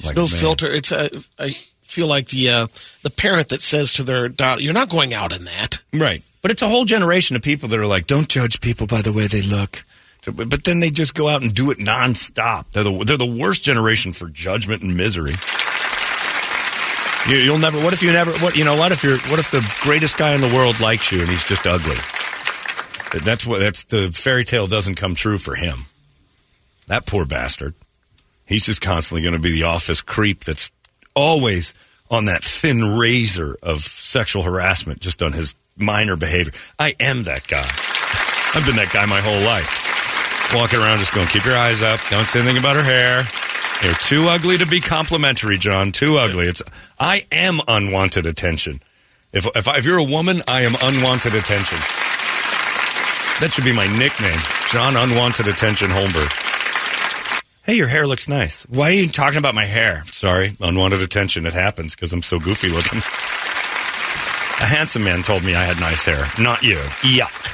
[0.02, 0.28] Like, no man.
[0.28, 0.66] filter.
[0.70, 1.10] It's a.
[1.38, 1.50] I
[1.82, 2.66] feel like the uh,
[3.02, 6.22] the parent that says to their daughter, "You're not going out in that." Right.
[6.44, 9.14] But it's a whole generation of people that are like, don't judge people by the
[9.14, 9.82] way they look.
[10.30, 12.66] But then they just go out and do it nonstop.
[12.72, 15.32] They're the, they're the worst generation for judgment and misery.
[17.30, 17.78] You, you'll never.
[17.78, 18.30] What if you never?
[18.32, 18.76] What you know?
[18.76, 19.16] What if you're?
[19.16, 21.96] What if the greatest guy in the world likes you and he's just ugly?
[23.24, 23.60] That's what.
[23.60, 25.86] That's the fairy tale doesn't come true for him.
[26.88, 27.72] That poor bastard.
[28.44, 30.70] He's just constantly going to be the office creep that's
[31.14, 31.72] always
[32.10, 36.52] on that thin razor of sexual harassment just on his minor behavior.
[36.78, 37.66] I am that guy.
[38.54, 40.54] I've been that guy my whole life.
[40.54, 42.00] Walking around just going, keep your eyes up.
[42.10, 43.22] Don't say anything about her hair.
[43.82, 45.90] You're too ugly to be complimentary, John.
[45.90, 46.46] Too ugly.
[46.46, 46.62] It's
[46.98, 48.80] I am unwanted attention.
[49.32, 51.78] If if, I, if you're a woman, I am unwanted attention.
[53.40, 56.30] That should be my nickname, John Unwanted Attention Holmberg.
[57.64, 58.62] Hey, your hair looks nice.
[58.64, 60.04] Why are you talking about my hair?
[60.06, 61.44] Sorry, unwanted attention.
[61.44, 63.00] It happens because I'm so goofy looking.
[64.60, 66.76] A handsome man told me I had nice hair, not you.
[66.76, 67.50] Yuck.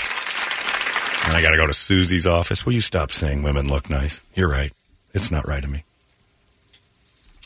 [1.27, 2.65] And I got to go to Susie's office.
[2.65, 4.23] Will you stop saying women look nice?
[4.35, 4.73] You're right.
[5.13, 5.85] It's not right of me.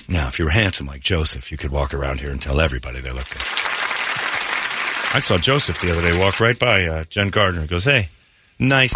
[0.08, 3.00] Now, if you were handsome like Joseph, you could walk around here and tell everybody
[3.00, 3.42] they look good.
[5.14, 8.08] I saw Joseph the other day walk right by uh, Jen Gardner and goes, Hey,
[8.58, 8.92] nice.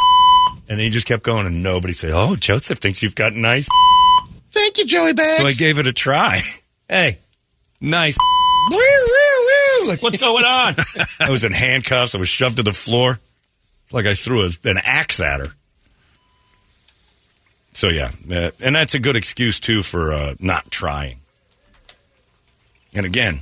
[0.68, 3.68] And then he just kept going, and nobody said, Oh, Joseph thinks you've got nice.
[4.50, 5.38] Thank you, Joey Bags.
[5.38, 6.40] So I gave it a try.
[6.90, 7.18] Hey,
[7.82, 8.16] nice.
[9.88, 10.74] Like, what's going on?
[11.20, 12.14] I was in handcuffs.
[12.14, 13.18] I was shoved to the floor.
[13.84, 15.48] It's like I threw a, an axe at her.
[17.72, 18.10] So, yeah.
[18.30, 21.20] uh, and that's a good excuse, too, for uh, not trying.
[22.94, 23.40] And again,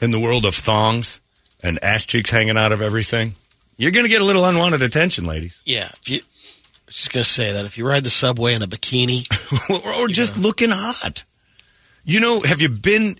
[0.00, 1.20] in the world of thongs
[1.62, 3.34] and ass cheeks hanging out of everything,
[3.76, 5.62] you're going to get a little unwanted attention, ladies.
[5.64, 6.20] yeah, if you, I
[6.86, 9.26] was just gonna say that if you ride the subway in a bikini,
[9.84, 11.24] or, or just looking hot.
[12.04, 13.16] You know, have you been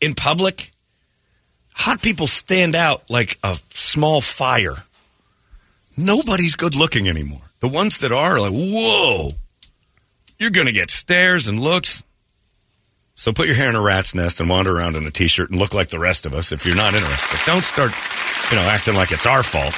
[0.00, 0.69] in public?
[1.74, 4.74] Hot people stand out like a small fire.
[5.96, 7.40] Nobody's good looking anymore.
[7.60, 9.30] The ones that are, are like, whoa,
[10.38, 12.02] you're going to get stares and looks.
[13.14, 15.58] So put your hair in a rat's nest and wander around in a t-shirt and
[15.58, 17.38] look like the rest of us if you're not interested.
[17.44, 17.92] Don't start,
[18.50, 19.74] you know, acting like it's our fault.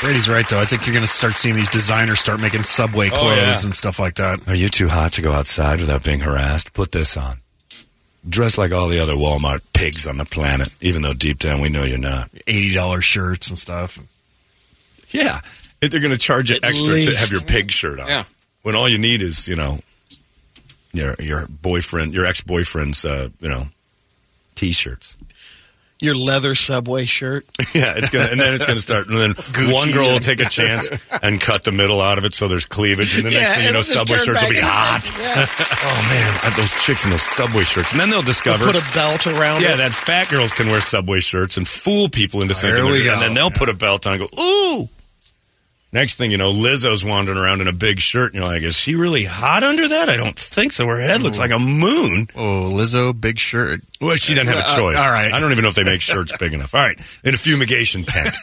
[0.00, 0.58] Brady's right, though.
[0.60, 3.64] I think you're going to start seeing these designers start making subway Oh, clothes yeah.
[3.64, 4.48] and stuff like that.
[4.48, 6.72] Are you too hot to go outside without being harassed?
[6.72, 7.41] Put this on.
[8.28, 11.68] Dress like all the other Walmart pigs on the planet, even though deep down we
[11.68, 12.30] know you're not.
[12.46, 13.98] $80 shirts and stuff.
[15.10, 15.40] Yeah.
[15.80, 18.06] If they're going to charge you At extra to have your pig shirt on.
[18.06, 18.24] Yeah.
[18.62, 19.80] When all you need is, you know,
[20.92, 23.64] your your boyfriend, your ex-boyfriend's, uh, you know,
[24.54, 25.16] t-shirts.
[26.02, 27.46] Your leather subway shirt.
[27.74, 30.40] Yeah, it's gonna, and then it's going to start, and then one girl will take
[30.40, 30.90] a chance
[31.22, 33.72] and cut the middle out of it so there's cleavage, and the next thing you
[33.72, 35.00] know, subway shirts will be hot.
[35.18, 35.46] Yeah.
[35.48, 38.66] oh man, those chicks in those subway shirts, and then they'll discover.
[38.66, 39.76] Put a belt around yeah, it.
[39.78, 42.98] that fat girls can wear subway shirts and fool people into thinking There they're we
[42.98, 43.12] good, go.
[43.14, 44.88] and then they'll put a belt on and go, ooh.
[45.94, 48.76] Next thing you know, Lizzo's wandering around in a big shirt, and you're like, is
[48.78, 50.08] she really hot under that?
[50.08, 50.86] I don't think so.
[50.86, 52.28] Her head looks like a moon.
[52.34, 53.82] Oh, Lizzo, big shirt.
[54.00, 54.98] Well, she doesn't have a Uh, choice.
[54.98, 55.30] all right.
[55.34, 56.74] I don't even know if they make shirts big enough.
[56.74, 56.98] All right.
[57.24, 58.34] In a fumigation tent.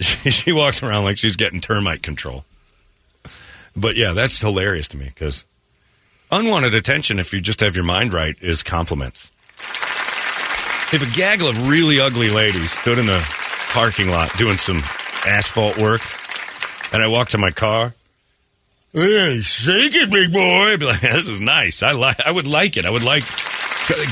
[0.00, 2.44] she, she walks around like she's getting termite control.
[3.76, 5.44] But yeah, that's hilarious to me because
[6.32, 9.30] unwanted attention, if you just have your mind right, is compliments.
[10.90, 13.22] If a gaggle of really ugly ladies stood in the
[13.70, 14.82] parking lot doing some
[15.24, 16.00] asphalt work,
[16.92, 17.94] and I walk to my car.
[18.92, 20.84] Hey, shake it, big boy.
[20.86, 21.82] Like, this is nice.
[21.82, 22.20] I like.
[22.24, 22.86] I would like it.
[22.86, 23.24] I would like.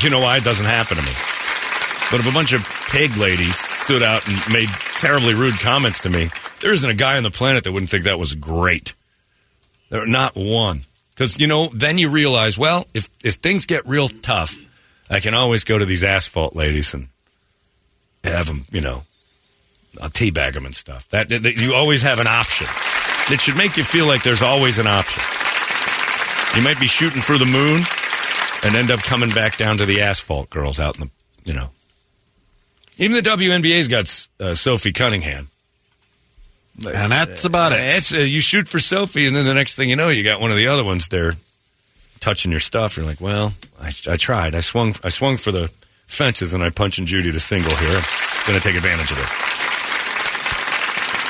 [0.02, 1.12] You know why it doesn't happen to me?
[2.10, 6.08] But if a bunch of pig ladies stood out and made terribly rude comments to
[6.08, 8.94] me, there isn't a guy on the planet that wouldn't think that was great.
[9.90, 10.82] There not one.
[11.10, 14.56] Because you know, then you realize, well, if if things get real tough,
[15.10, 17.08] I can always go to these asphalt ladies and
[18.22, 19.02] have them, you know,
[20.00, 21.09] I'll teabag them and stuff.
[21.09, 22.66] That, that you always have an option.
[23.32, 25.22] It should make you feel like there's always an option.
[26.56, 27.82] You might be shooting for the moon
[28.64, 31.11] and end up coming back down to the asphalt girls out in the,
[31.44, 31.70] you know.
[32.98, 35.48] Even the WNBA's got uh, Sophie Cunningham.
[36.78, 37.80] And that's about it.
[37.80, 40.40] It's, uh, you shoot for Sophie, and then the next thing you know, you got
[40.40, 41.32] one of the other ones there
[42.20, 42.96] touching your stuff.
[42.96, 44.54] You're like, well, I, I tried.
[44.54, 44.94] I swung.
[45.02, 45.70] I swung for the
[46.06, 48.00] fences, and I punching Judy to single here.
[48.46, 49.56] Going to take advantage of it.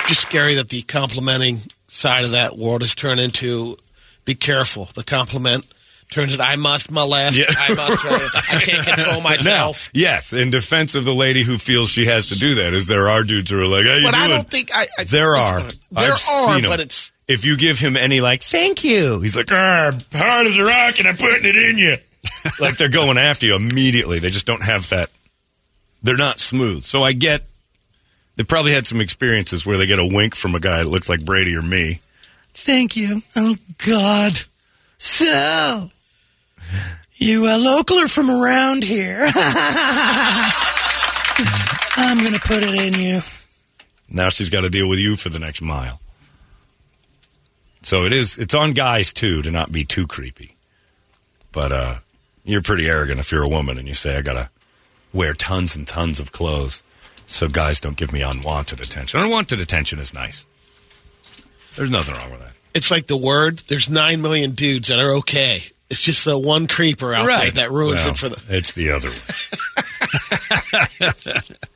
[0.07, 3.77] Just scary that the complimenting side of that world has turned into
[4.25, 4.89] be careful.
[4.95, 5.67] The compliment
[6.11, 7.39] turns it I must molest.
[7.39, 7.45] Yeah.
[7.49, 8.07] I must.
[8.37, 9.91] I can't control myself.
[9.95, 12.87] Now, yes, in defense of the lady who feels she has to do that, is
[12.87, 14.87] there are dudes who are like, "How you but I don't think I.
[14.99, 15.63] I There are.
[15.91, 19.51] There I've are, but it's if you give him any like thank you, he's like,
[19.51, 21.97] ah, hard as a rock, and I'm putting it in you.
[22.61, 24.19] like they're going after you immediately.
[24.19, 25.11] They just don't have that.
[26.03, 26.85] They're not smooth.
[26.85, 27.43] So I get.
[28.37, 31.09] They probably had some experiences where they get a wink from a guy that looks
[31.09, 32.01] like Brady or me.
[32.53, 33.23] Thank you.
[33.35, 34.41] Oh, God.
[34.99, 35.91] So,
[37.15, 39.27] you a local or from around here?
[41.97, 43.21] I'm going to put it in you.
[44.09, 46.01] Now she's got to deal with you for the next mile.
[47.83, 48.37] So it is.
[48.39, 50.57] It's on guys too to not be too creepy.
[51.53, 51.95] But uh,
[52.45, 54.51] you're pretty arrogant if you're a woman and you say I gotta
[55.13, 56.83] wear tons and tons of clothes
[57.27, 59.21] so guys don't give me unwanted attention.
[59.21, 60.47] Unwanted attention is nice.
[61.77, 62.53] There's nothing wrong with that.
[62.75, 63.59] it's like the word.
[63.69, 65.59] There's nine million dudes that are okay.
[65.91, 68.43] It's just the one creeper out there that ruins Well, it for the.
[68.49, 69.21] It's the other one.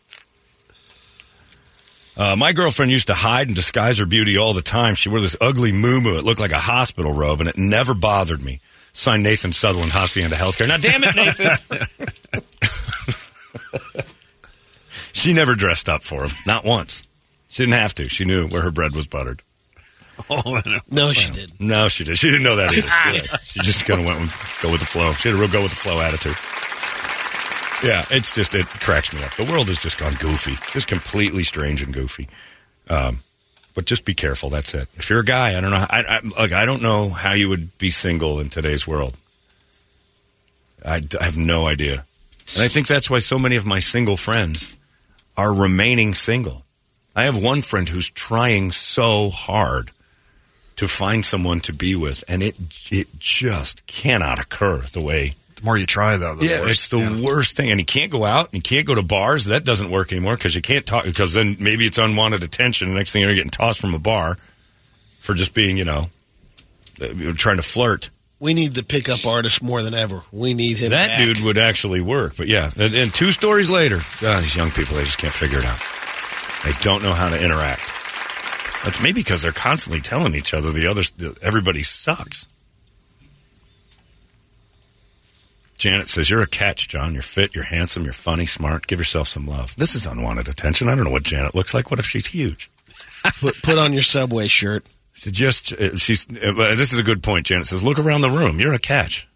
[2.16, 4.94] Uh, my girlfriend used to hide and disguise her beauty all the time.
[4.94, 8.42] She wore this ugly moo It looked like a hospital robe, and it never bothered
[8.42, 8.58] me.
[8.92, 10.68] Signed Nathan Sutherland, Hacienda Healthcare.
[10.68, 12.42] Now, damn it, Nathan.
[15.12, 17.08] she never dressed up for him, not once.
[17.48, 18.08] She didn't have to.
[18.08, 19.42] She knew where her bread was buttered.
[20.28, 20.80] Oh, I.
[20.90, 21.50] No, she did.
[21.58, 22.18] No, she did.
[22.18, 22.86] She didn't know that either.
[23.30, 23.36] Yeah.
[23.38, 25.12] She just kind of went with, go with the flow.
[25.12, 26.36] She had a real go with the flow attitude.
[27.82, 29.32] Yeah, it's just it cracks me up.
[29.36, 32.28] The world has just gone goofy, just completely strange and goofy.
[32.90, 33.20] Um,
[33.74, 34.50] but just be careful.
[34.50, 34.88] That's it.
[34.96, 35.86] If you're a guy, I don't know.
[35.88, 36.52] I, I look.
[36.52, 39.16] I don't know how you would be single in today's world.
[40.84, 42.04] I have no idea,
[42.54, 44.76] and I think that's why so many of my single friends
[45.40, 46.64] are remaining single.
[47.16, 49.90] I have one friend who's trying so hard
[50.76, 52.56] to find someone to be with, and it
[52.90, 55.34] it just cannot occur the way.
[55.56, 56.70] The more you try, though, the Yeah, worse.
[56.72, 57.20] it's the Yeah.
[57.20, 59.44] worst thing, and you can't go out, and you can't go to bars.
[59.46, 61.04] That doesn't work anymore because you can't talk.
[61.04, 62.88] Because then maybe it's unwanted attention.
[62.88, 64.38] The next thing you're getting tossed from a bar
[65.20, 66.10] for just being, you know,
[67.02, 68.10] uh, trying to flirt.
[68.40, 70.22] We need the pickup artist more than ever.
[70.32, 70.90] We need him.
[70.90, 71.18] That back.
[71.18, 72.36] dude would actually work.
[72.38, 75.58] But yeah, and, and two stories later, God, these young people, they just can't figure
[75.58, 75.78] it out.
[76.64, 77.82] They don't know how to interact.
[78.82, 82.48] That's maybe because they're constantly telling each other the others, everybody sucks.
[85.76, 87.12] Janet says, You're a catch, John.
[87.12, 88.86] You're fit, you're handsome, you're funny, smart.
[88.86, 89.76] Give yourself some love.
[89.76, 90.88] This is unwanted attention.
[90.88, 91.90] I don't know what Janet looks like.
[91.90, 92.70] What if she's huge?
[93.40, 94.84] Put, put on your subway shirt.
[95.14, 97.46] Just, uh, she's, uh, this is a good point.
[97.46, 98.58] Janet says, Look around the room.
[98.60, 99.28] You're a catch.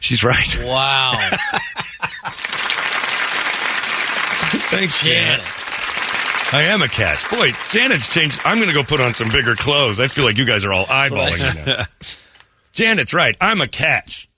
[0.00, 0.58] She's right.
[0.64, 1.12] Wow.
[4.70, 5.40] Thanks, Janet.
[6.54, 7.30] I am a catch.
[7.30, 8.40] Boy, Janet's changed.
[8.44, 10.00] I'm going to go put on some bigger clothes.
[10.00, 11.84] I feel like you guys are all eyeballing me now.
[12.72, 13.36] Janet's right.
[13.40, 14.28] I'm a catch.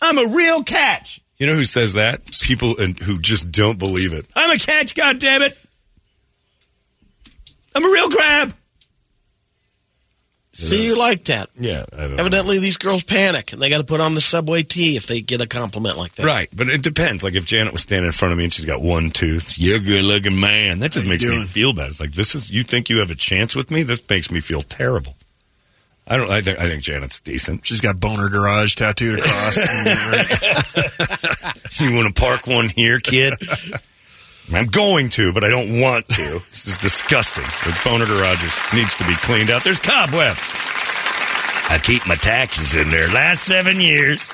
[0.00, 1.20] I'm a real catch.
[1.38, 2.24] You know who says that?
[2.40, 4.26] People and who just don't believe it.
[4.34, 5.58] I'm a catch, God damn it!
[7.74, 8.54] I'm a real crab.
[10.54, 11.48] See, you like that.
[11.58, 12.16] Yeah, I don't know.
[12.18, 15.22] Evidently, these girls panic and they got to put on the subway tee if they
[15.22, 16.26] get a compliment like that.
[16.26, 17.24] Right, but it depends.
[17.24, 19.78] Like if Janet was standing in front of me and she's got one tooth, you're
[19.78, 20.80] a good looking man.
[20.80, 21.88] That just How you makes me feel bad.
[21.88, 23.82] It's like this is you think you have a chance with me.
[23.82, 25.14] This makes me feel terrible.
[26.06, 26.30] I don't.
[26.30, 26.60] I think.
[26.60, 27.64] I think Janet's decent.
[27.64, 29.56] She's got boner garage tattooed across.
[31.80, 33.32] You want to park one here, kid?
[34.52, 36.40] I'm going to, but I don't want to.
[36.50, 37.44] This is disgusting.
[37.44, 39.64] The boner garages needs to be cleaned out.
[39.64, 40.38] There's cobwebs.
[41.70, 43.08] I keep my taxes in there.
[43.08, 44.30] Last seven years.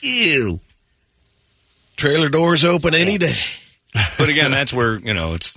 [0.00, 0.58] Ew.
[1.96, 3.34] Trailer doors open any day.
[4.18, 5.56] But again, that's where you know it's.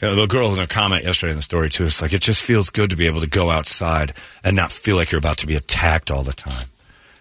[0.00, 1.84] You know, the girl in a comment yesterday in the story too.
[1.84, 4.96] It's like it just feels good to be able to go outside and not feel
[4.96, 6.68] like you're about to be attacked all the time.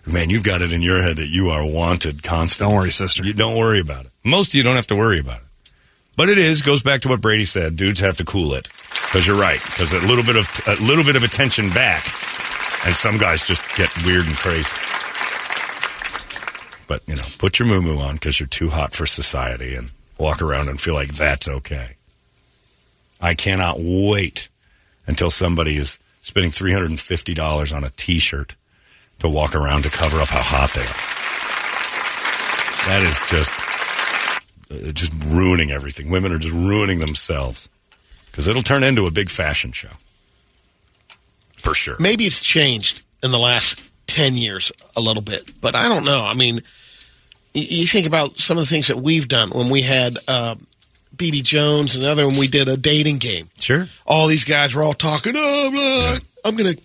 [0.07, 2.71] Man, you've got it in your head that you are wanted constantly.
[2.71, 3.25] Don't worry, sister.
[3.25, 4.11] You don't worry about it.
[4.23, 5.41] Most of you don't have to worry about it.
[6.15, 7.75] But it is goes back to what Brady said.
[7.75, 9.61] Dudes have to cool it because you're right.
[9.63, 12.05] Because a little bit of a little bit of attention back,
[12.85, 14.69] and some guys just get weird and crazy.
[16.87, 20.41] But you know, put your moo on because you're too hot for society, and walk
[20.41, 21.95] around and feel like that's okay.
[23.19, 24.49] I cannot wait
[25.07, 28.55] until somebody is spending three hundred and fifty dollars on a T-shirt
[29.19, 31.01] to walk around to cover up how hot they are.
[32.87, 33.51] That is just
[34.71, 36.09] uh, just ruining everything.
[36.09, 37.67] Women are just ruining themselves
[38.27, 39.89] because it'll turn into a big fashion show
[41.57, 41.95] for sure.
[41.99, 46.23] Maybe it's changed in the last 10 years a little bit, but I don't know.
[46.23, 46.55] I mean,
[47.55, 50.67] y- you think about some of the things that we've done when we had um,
[51.15, 53.49] BB Jones and the other when we did a dating game.
[53.59, 53.87] Sure.
[54.05, 56.81] All these guys were all talking, oh, blah, I'm going to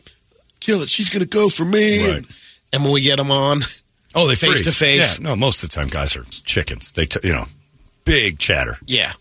[0.60, 0.88] kill it.
[0.88, 2.12] She's going to go for me.
[2.12, 2.24] Right.
[2.72, 3.60] And, when we get them on,
[4.14, 4.64] Oh, they Face freeze.
[4.64, 5.18] to face.
[5.18, 6.92] Yeah, no, most of the time guys are chickens.
[6.92, 7.46] They, t- you know,
[8.04, 8.76] big chatter.
[8.86, 9.12] yeah.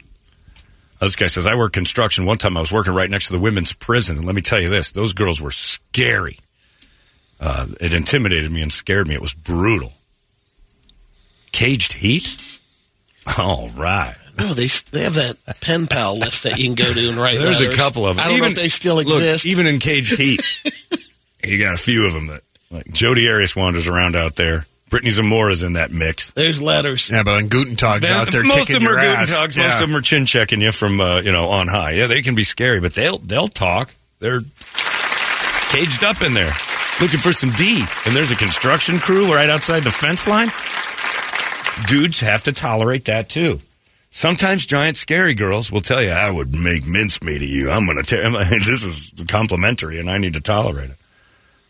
[1.02, 2.25] This guy says, I work construction.
[2.25, 4.17] One time I was working right next to the women's prison.
[4.17, 6.38] And let me tell you this those girls were scary.
[7.39, 9.13] Uh, it intimidated me and scared me.
[9.15, 9.93] It was brutal.
[11.54, 12.60] Caged heat?
[13.38, 14.15] All right.
[14.38, 17.38] No, they they have that pen pal list that you can go to and write.
[17.39, 17.75] There's letters.
[17.75, 18.25] a couple of them.
[18.25, 19.15] I don't know if they still exist.
[19.19, 19.45] look, exist.
[19.45, 20.41] even in caged heat,
[21.43, 24.65] you got a few of them that, like Jodi Arias wanders around out there.
[24.89, 26.32] Brittany Zamora's in that mix.
[26.32, 27.12] There's letters.
[27.12, 29.30] Yeah, but when Gutentag's Then out there most of them are good ass.
[29.36, 29.56] talks.
[29.56, 29.67] yeah.
[29.67, 31.91] Most of them are chin checking you from uh, you know on high.
[31.91, 33.93] Yeah, they can be scary, but they'll they'll talk.
[34.17, 34.41] They're
[35.69, 36.52] caged up in there,
[37.02, 37.86] looking for some D.
[38.08, 40.49] And there's a construction crew right outside the fence line.
[41.88, 43.62] Dudes have to tolerate that too.
[44.12, 47.69] Sometimes giant scary girls will tell you, "I would make mincemeat of you.
[47.69, 48.23] I'm going to tear.
[48.49, 50.97] This is complimentary, and I need to tolerate it."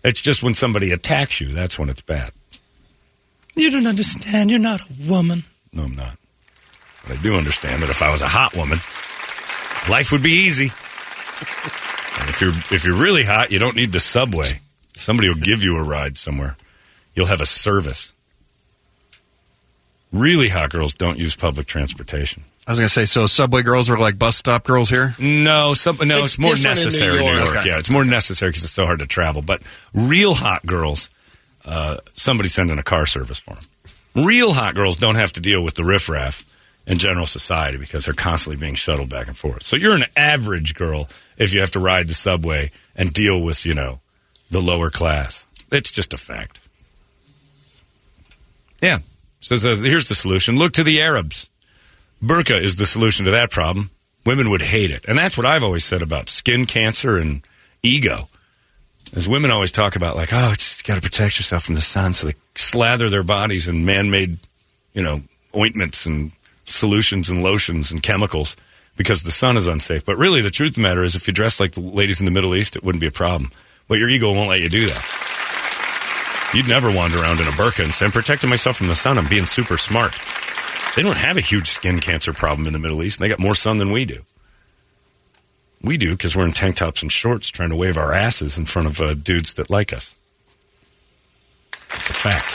[0.04, 2.32] It's just when somebody attacks you that's when it's bad.
[3.56, 4.50] You don't understand.
[4.50, 5.44] You're not a woman.
[5.74, 6.18] No, I'm not.
[7.08, 8.78] But I do understand that if I was a hot woman,
[9.90, 10.72] life would be easy.
[12.20, 14.62] And if you're if you're really hot, you don't need the subway.
[14.96, 16.58] Somebody will give you a ride somewhere.
[17.16, 18.14] You'll have a service.
[20.12, 22.44] Really hot girls don't use public transportation.
[22.68, 25.16] I was gonna say, so subway girls are like bus stop girls here.
[25.20, 27.46] No, some, no, it's, It's more different in New necessary in New York.
[27.46, 27.58] York.
[27.58, 27.70] Okay.
[27.70, 29.42] Yeah, it's more necessary because it's so hard to travel.
[29.42, 29.62] But
[29.94, 31.10] real hot girls,
[31.66, 33.64] uh, somebody's sending a car service for them.
[34.28, 36.46] Real hot girls don't have to deal with the riffraff
[36.86, 39.64] in general society because they're constantly being shuttled back and forth.
[39.64, 43.66] So you're an average girl if you have to ride the subway and deal with,
[43.66, 44.00] you know,
[44.52, 45.48] the lower class.
[45.72, 46.60] It's just a fact.
[48.82, 49.00] Yeah.
[49.40, 50.58] Says uh, here's the solution.
[50.58, 51.49] Look to the Arabs.
[52.24, 53.92] Burqa is the solution to that problem.
[54.26, 55.06] Women would hate it.
[55.08, 57.42] And that's what I've always said about skin cancer and
[57.82, 58.28] ego.
[59.16, 62.14] As women always talk about, like, oh, it's got to protect yourself from the sun.
[62.14, 64.38] So they slather their bodies in man made,
[64.94, 65.22] you know,
[65.56, 66.32] ointments and
[66.66, 68.56] solutions and lotions and chemicals
[68.96, 70.06] because the sun is unsafe.
[70.06, 72.26] But really, the truth of the matter is, if you dress like the ladies in
[72.26, 73.50] the Middle East, it wouldn't be a problem.
[73.88, 76.52] But your ego won't let you do that.
[76.54, 79.18] You'd never wander around in a burqa and say, I'm protecting myself from the sun.
[79.18, 80.16] I'm being super smart.
[80.96, 83.40] They don't have a huge skin cancer problem in the Middle East, and they got
[83.40, 84.24] more sun than we do.
[85.82, 88.66] We do because we're in tank tops and shorts trying to wave our asses in
[88.66, 90.16] front of uh, dudes that like us.
[91.74, 92.46] It's a fact.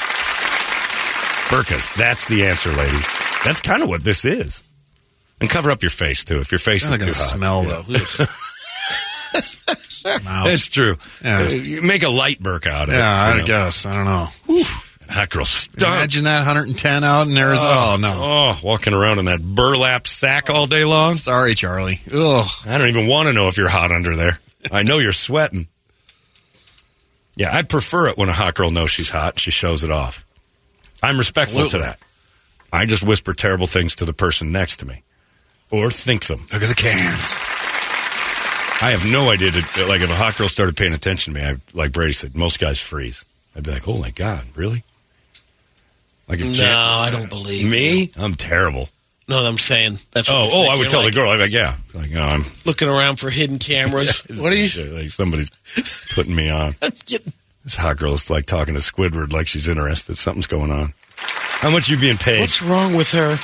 [1.50, 3.06] Burkas, that's the answer, ladies.
[3.44, 4.62] That's kind of what this is.
[5.40, 7.14] And cover up your face, too, if your face is too hot.
[7.14, 7.82] smell Yeah.
[7.86, 7.98] though.
[10.24, 10.48] Mouth.
[10.48, 10.96] It's true.
[11.24, 11.48] Yeah.
[11.50, 12.98] Uh, make a light burka out of it.
[12.98, 13.44] yeah, I know.
[13.46, 13.86] guess.
[13.86, 14.26] I don't know.
[15.10, 15.82] Hot girl stunk.
[15.82, 17.70] Imagine that 110 out in Arizona.
[17.72, 18.14] Oh, oh, no.
[18.16, 21.16] Oh, walking around in that burlap sack all day long.
[21.18, 22.00] Sorry, Charlie.
[22.12, 22.46] Ugh.
[22.66, 24.38] I don't even want to know if you're hot under there.
[24.72, 25.68] I know you're sweating.
[27.36, 29.38] Yeah, I'd prefer it when a hot girl knows she's hot.
[29.38, 30.24] She shows it off.
[31.02, 31.90] I'm respectful Absolutely.
[31.92, 32.06] to that.
[32.72, 35.02] I just whisper terrible things to the person next to me,
[35.70, 36.40] or think them.
[36.52, 37.36] Look at the cans.
[38.82, 39.50] I have no idea.
[39.52, 42.36] To, like if a hot girl started paying attention to me, I, like Brady said,
[42.36, 43.24] most guys freeze.
[43.54, 44.82] I'd be like, "Oh my god, really?"
[46.28, 48.10] Like if No, Jan- I don't believe me.
[48.18, 48.88] I'm terrible.
[49.28, 50.28] No, I'm saying that's.
[50.28, 51.30] What Oh, oh, I would tell You're the girl.
[51.30, 54.20] I'd be like, "Yeah, like no, I'm." looking around for hidden cameras.
[54.28, 54.84] what are you?
[54.94, 55.50] Like somebody's
[56.14, 56.74] putting me on.
[57.06, 57.24] Get-
[57.64, 60.18] This hot girl's like talking to Squidward like she's interested.
[60.18, 60.92] Something's going on.
[61.16, 62.40] How much you being paid?
[62.40, 63.38] What's wrong with her?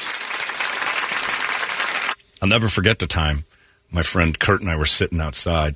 [2.42, 3.44] I'll never forget the time
[3.90, 5.74] my friend Kurt and I were sitting outside,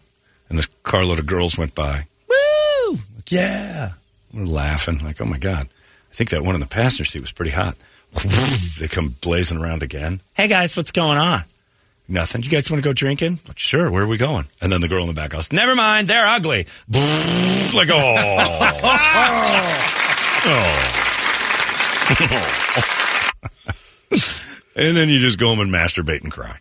[0.49, 2.07] and this carload of girls went by.
[2.29, 2.93] Woo!
[3.17, 3.91] Like, yeah,
[4.33, 5.69] we're laughing like, oh my god.
[6.15, 7.75] I think that one in the passenger seat was pretty hot.
[8.79, 10.21] they come blazing around again.
[10.35, 11.41] Hey guys, what's going on?
[12.07, 12.45] Nothing.
[12.45, 13.41] You guys want to go drinking?
[13.49, 13.91] Like, sure.
[13.91, 14.45] Where are we going?
[14.63, 16.07] And then the girl in the back goes, "Never mind.
[16.07, 16.69] They're ugly."
[17.75, 18.15] like, oh.
[20.47, 20.91] oh.
[24.77, 26.61] and then you just go home and masturbate and cry.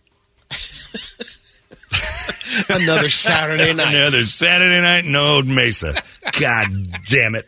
[2.68, 3.94] Another Saturday night.
[3.94, 5.94] Another Saturday night in Old Mesa.
[6.40, 6.66] God
[7.08, 7.46] damn it.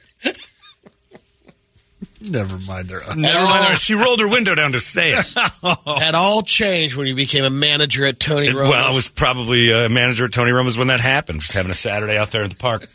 [2.20, 2.88] Never mind.
[2.88, 3.78] They're Never mind.
[3.78, 5.34] She rolled her window down to say it.
[5.86, 8.70] That all changed when you became a manager at Tony Roma's.
[8.70, 11.40] Well, I was probably uh, a manager at Tony Roma's when that happened.
[11.40, 12.86] Just having a Saturday out there in the park.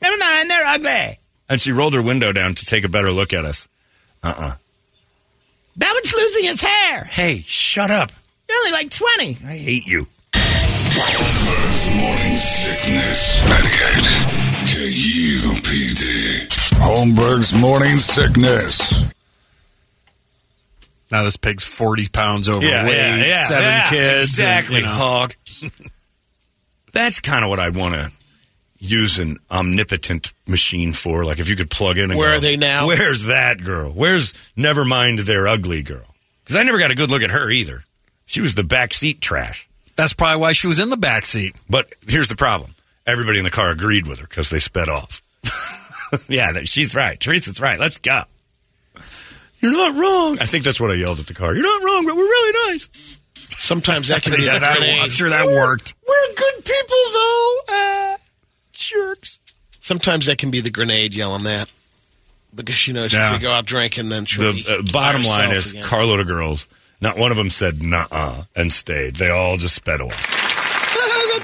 [0.00, 1.18] Never mind, they're ugly.
[1.48, 3.66] And she rolled her window down to take a better look at us.
[4.22, 4.54] Uh-uh.
[5.76, 7.04] That one's losing his hair.
[7.04, 8.10] Hey, shut up.
[8.48, 9.38] You're only like 20.
[9.46, 10.06] I hate you.
[10.34, 13.38] Holmberg's morning sickness.
[13.48, 16.23] 98 KUPD.
[16.84, 19.04] Holmberg's morning sickness.
[21.10, 22.66] now this pig's forty pounds overweight,
[23.48, 24.88] seven kids, and, Exactly, you know.
[24.88, 25.34] hog.
[26.92, 28.12] That's kind of what I want to
[28.78, 31.24] use an omnipotent machine for.
[31.24, 32.86] Like if you could plug in and Where go, are they now?
[32.86, 33.90] Where's that girl?
[33.90, 36.04] Where's never mind their ugly girl?
[36.44, 37.82] Because I never got a good look at her either.
[38.26, 39.66] She was the backseat trash.
[39.96, 41.56] That's probably why she was in the back seat.
[41.68, 42.74] But here's the problem:
[43.06, 45.22] everybody in the car agreed with her because they sped off.
[46.28, 47.18] yeah, she's right.
[47.18, 47.78] Teresa's right.
[47.78, 48.22] Let's go.
[49.58, 50.38] You're not wrong.
[50.40, 51.54] I think that's what I yelled at the car.
[51.54, 53.18] You're not wrong, but we're really nice.
[53.56, 55.00] Sometimes that can be Yeah, the that, grenade.
[55.00, 55.94] I'm sure that worked.
[56.06, 57.56] We're good people, though.
[57.70, 58.16] Uh,
[58.72, 59.38] jerks.
[59.80, 61.70] Sometimes that can be the grenade yelling that.
[62.54, 63.34] Because, you know, Yeah.
[63.34, 65.84] if you go out drinking, then she'll be The uh, bottom line is again.
[65.84, 66.68] carload of girls.
[67.00, 69.16] Not one of them said "nah" and stayed.
[69.16, 70.14] They all just sped away.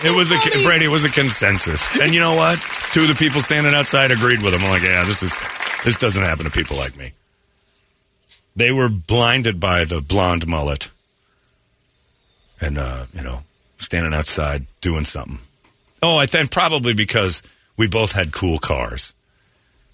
[0.04, 0.86] It was a Brady.
[0.86, 2.58] It was a consensus, and you know what?
[2.92, 4.62] Two of the people standing outside agreed with him.
[4.62, 5.34] I'm like, yeah, this is
[5.84, 7.12] this doesn't happen to people like me.
[8.56, 10.90] They were blinded by the blonde mullet,
[12.60, 13.40] and uh, you know,
[13.78, 15.38] standing outside doing something.
[16.02, 17.42] Oh, I think probably because
[17.76, 19.12] we both had cool cars.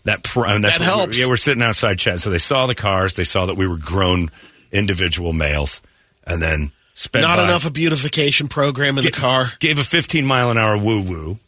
[0.04, 1.18] That pr- and That helps.
[1.18, 2.20] Yeah, we're sitting outside chatting.
[2.20, 3.16] So they saw the cars.
[3.16, 4.28] They saw that we were grown
[4.70, 5.82] individual males,
[6.24, 9.53] and then sped Not by, enough a beautification program in the car.
[9.61, 11.38] Gave a 15 mile an hour woo woo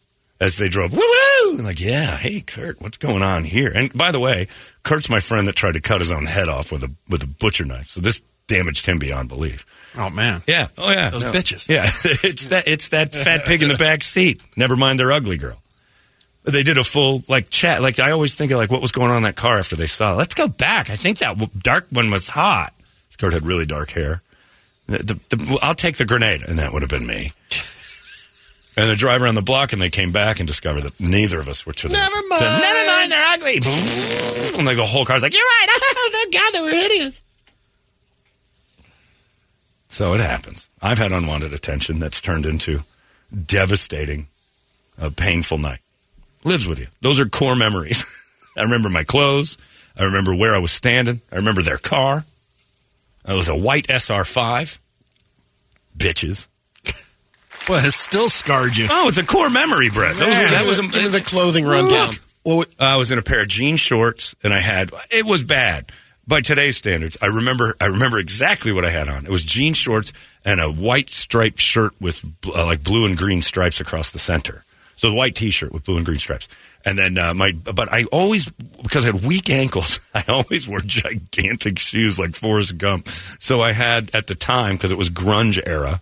[0.40, 0.92] as they drove.
[0.92, 0.98] Woo
[1.42, 1.56] woo!
[1.56, 3.72] Like, yeah, hey Kurt, what's going on here?
[3.74, 4.46] And by the way,
[4.84, 7.26] Kurt's my friend that tried to cut his own head off with a with a
[7.26, 7.86] butcher knife.
[7.86, 9.66] So this damaged him beyond belief.
[9.96, 10.68] Oh man, Yeah.
[10.76, 11.10] Oh yeah.
[11.10, 11.68] those bitches.
[11.68, 11.84] Yeah,
[12.22, 14.42] it's that it's that fat pig in the back seat.
[14.56, 15.60] Never mind their ugly girl.
[16.44, 17.82] They did a full like chat.
[17.82, 19.86] Like I always think of like what was going on in that car after they
[19.86, 20.14] saw.
[20.14, 20.16] it.
[20.16, 20.88] Let's go back.
[20.88, 22.72] I think that dark one was hot.
[23.18, 24.22] Kurt had really dark hair.
[24.88, 27.32] The, the, I'll take the grenade, and that would have been me.
[28.76, 31.48] And they drive around the block, and they came back and discovered that neither of
[31.48, 31.94] us were to the.
[31.94, 32.40] Never mind.
[32.40, 34.56] said, Never mind, they're ugly.
[34.56, 35.66] And like the whole car's like, you're right.
[36.10, 37.20] Oh, God, they were idiots.
[39.88, 40.68] So it happens.
[40.80, 42.82] I've had unwanted attention that's turned into
[43.46, 44.28] devastating,
[44.98, 45.80] a painful night.
[46.44, 46.86] Lives with you.
[47.00, 48.04] Those are core memories.
[48.56, 49.58] I remember my clothes.
[49.96, 51.20] I remember where I was standing.
[51.32, 52.24] I remember their car.
[53.28, 54.78] It was a white SR5.
[55.96, 56.48] Bitches.
[57.68, 58.86] Well, it still scarred you.
[58.90, 60.16] Oh, it's a core memory, Brett.
[60.16, 62.08] Those were, that was a, Give me the clothing rundown.
[62.08, 62.18] Look.
[62.44, 65.92] Well, I was in a pair of jean shorts, and I had it was bad
[66.26, 67.18] by today's standards.
[67.20, 69.26] I remember I remember exactly what I had on.
[69.26, 70.14] It was jean shorts
[70.46, 74.64] and a white striped shirt with uh, like blue and green stripes across the center.
[74.96, 76.48] So the white T-shirt with blue and green stripes,
[76.84, 77.52] and then uh, my.
[77.52, 78.48] But I always
[78.82, 83.08] because I had weak ankles, I always wore gigantic shoes like Forrest Gump.
[83.08, 86.00] So I had at the time because it was grunge era,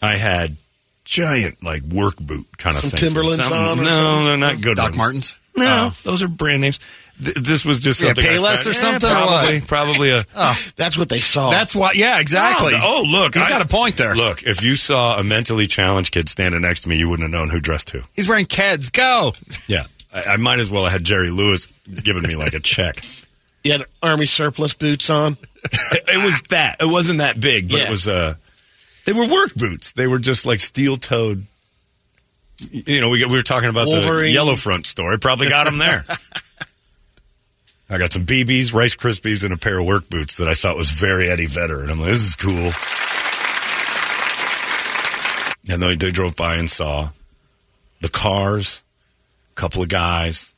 [0.00, 0.56] I had
[1.04, 3.00] giant like work boot kind of Some things.
[3.02, 4.24] Timberlands Something- on No, something?
[4.26, 4.76] they're not good.
[4.76, 4.96] Doc ones.
[4.98, 5.38] Martens.
[5.54, 5.96] No, Oh.
[6.04, 6.80] those are brand names.
[7.22, 8.24] Th- this was just Yeah, something.
[8.24, 10.24] I Payless or something, or Probably, probably a.
[10.76, 11.50] that's what they saw.
[11.50, 11.92] That's why.
[11.94, 12.72] Yeah, exactly.
[12.74, 14.14] Oh, look, He's I- got a point there.
[14.14, 17.38] Look, if you saw a mentally challenged kid standing next to me, you wouldn't have
[17.38, 18.00] known who dressed who.
[18.12, 18.90] He's wearing Keds.
[18.92, 19.32] Go.
[19.68, 19.84] Yeah,
[20.14, 21.66] I, I might as well have had Jerry Lewis
[22.02, 23.04] giving me like a check.
[23.64, 25.36] you had army surplus boots on.
[25.64, 26.76] it, it was that.
[26.80, 27.84] It wasn't that big, but Yeah.
[27.86, 28.08] it was.
[28.08, 28.34] Uh,
[29.04, 29.92] they were work boots.
[29.92, 31.46] They were just like steel toed.
[32.70, 35.18] You know, we, we were talking about the Yellow Front store.
[35.18, 36.04] Probably got them there.
[37.92, 40.76] I got some BBs, Rice Krispies, and a pair of work boots that I thought
[40.78, 41.82] was very Eddie Vedder.
[41.82, 42.72] And I'm like, this is cool.
[45.70, 47.10] And then they drove by and saw
[48.00, 48.82] the cars,
[49.52, 50.54] a couple of guys,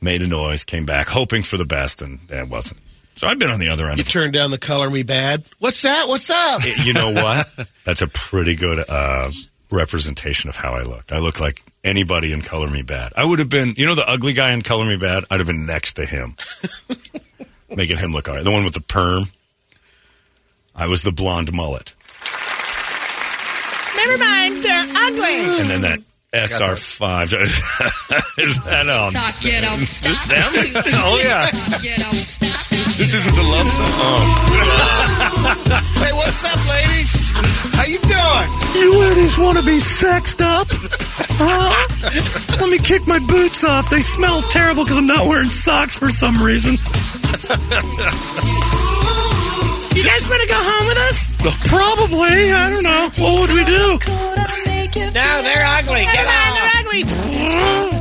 [0.00, 2.80] made a noise, came back, hoping for the best, and it wasn't.
[3.16, 4.10] So I've been on the other end You of it.
[4.12, 5.52] turned down the Color Me Badd.
[5.58, 6.06] What's that?
[6.06, 6.60] What's up?
[6.84, 7.46] You know what?
[7.84, 9.32] That's a pretty good uh,
[9.70, 11.12] representation of how I looked.
[11.12, 13.12] I look like anybody in Color Me Badd.
[13.16, 15.24] I would have been, you know, the ugly guy in Color Me Badd.
[15.30, 16.36] I'd have been next to him.
[17.74, 18.44] making him look all right.
[18.44, 19.24] The one with the perm.
[20.74, 21.94] I was the blonde mullet.
[23.96, 25.60] Never mind, they're ugly.
[25.60, 26.00] And then that
[26.32, 27.32] SR5.
[28.38, 29.12] Is that um, on?
[29.12, 30.52] Talk, you don't Is this stop.
[30.52, 30.82] them?
[31.02, 31.46] Oh, yeah.
[31.82, 32.64] You don't stop.
[32.68, 33.90] This isn't the love song.
[33.90, 35.94] Oh.
[36.08, 37.36] Hey, what's up, ladies?
[37.76, 38.48] How you doing?
[38.80, 40.66] You ladies want to be sexed up?
[40.70, 41.84] Huh?
[42.58, 43.90] Let me kick my boots off.
[43.90, 46.78] They smell terrible because I'm not wearing socks for some reason.
[49.92, 51.36] You guys want to go home with us?
[51.68, 52.52] Probably.
[52.56, 53.10] I don't know.
[53.22, 53.98] What would we do?
[55.12, 56.08] No, they're ugly.
[56.08, 56.56] Get out.
[56.56, 57.04] They're ugly.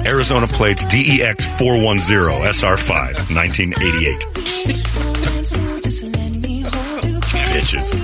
[0.07, 4.36] Arizona plates E DEX 410 SR5, 1988.
[7.57, 7.97] Bitches.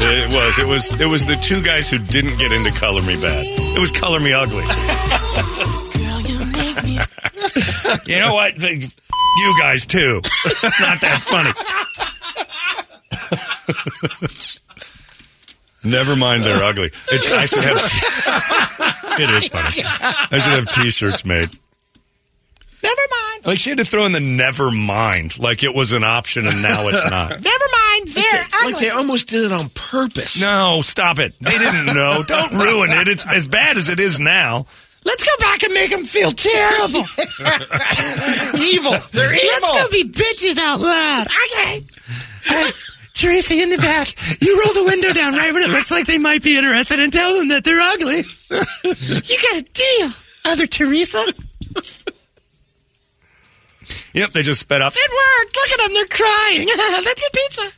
[0.00, 0.58] It was.
[0.58, 1.00] It was.
[1.00, 3.44] It was the two guys who didn't get into Color Me Badd.
[3.76, 4.62] It was Color Me Ugly.
[8.06, 8.56] you know what?
[8.58, 10.20] You guys too.
[10.24, 11.52] It's not that funny.
[15.84, 16.90] Never mind, they're ugly.
[17.10, 17.76] It's, I should have.
[19.20, 19.82] it is funny.
[20.30, 21.50] I should have T-shirts made.
[22.82, 23.46] Never mind.
[23.46, 26.62] Like she had to throw in the never mind, like it was an option, and
[26.62, 27.30] now it's not.
[27.30, 28.08] Never mind.
[28.08, 28.72] They're ugly.
[28.72, 30.40] Like they almost did it on purpose.
[30.40, 31.34] No, stop it.
[31.40, 32.22] They didn't know.
[32.26, 33.08] Don't ruin it.
[33.08, 34.66] It's as bad as it is now.
[35.04, 37.00] Let's go back and make them feel terrible.
[38.60, 38.92] evil.
[39.12, 39.48] They're evil.
[39.62, 41.26] Let's go be bitches out loud.
[41.26, 41.84] Okay.
[42.50, 42.68] Uh,
[43.14, 44.08] Teresa, in the back,
[44.42, 47.12] you roll the window down right when it looks like they might be interested and
[47.12, 48.22] tell them that they're ugly.
[49.24, 50.10] you got a deal,
[50.44, 51.24] other Teresa.
[54.14, 54.94] Yep, they just sped off.
[54.96, 55.56] It worked.
[55.56, 55.94] Look at them.
[55.94, 56.68] They're crying.
[57.04, 57.70] Let's get pizza.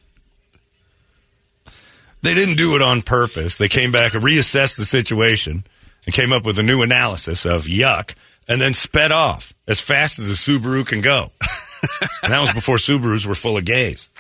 [2.22, 3.56] They didn't do it on purpose.
[3.56, 5.64] They came back and reassessed the situation
[6.04, 8.14] and came up with a new analysis of yuck
[8.48, 11.30] and then sped off as fast as a Subaru can go.
[12.22, 14.10] and that was before Subarus were full of gays.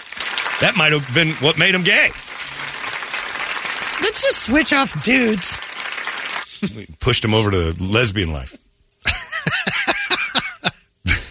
[0.60, 2.10] That might have been what made them gay.
[4.02, 5.60] Let's just switch off dudes.
[6.76, 8.54] We pushed them over to lesbian life.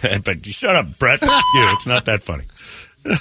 [0.24, 1.22] but shut up, Brett.
[1.22, 1.28] You.
[1.72, 2.44] It's not that funny.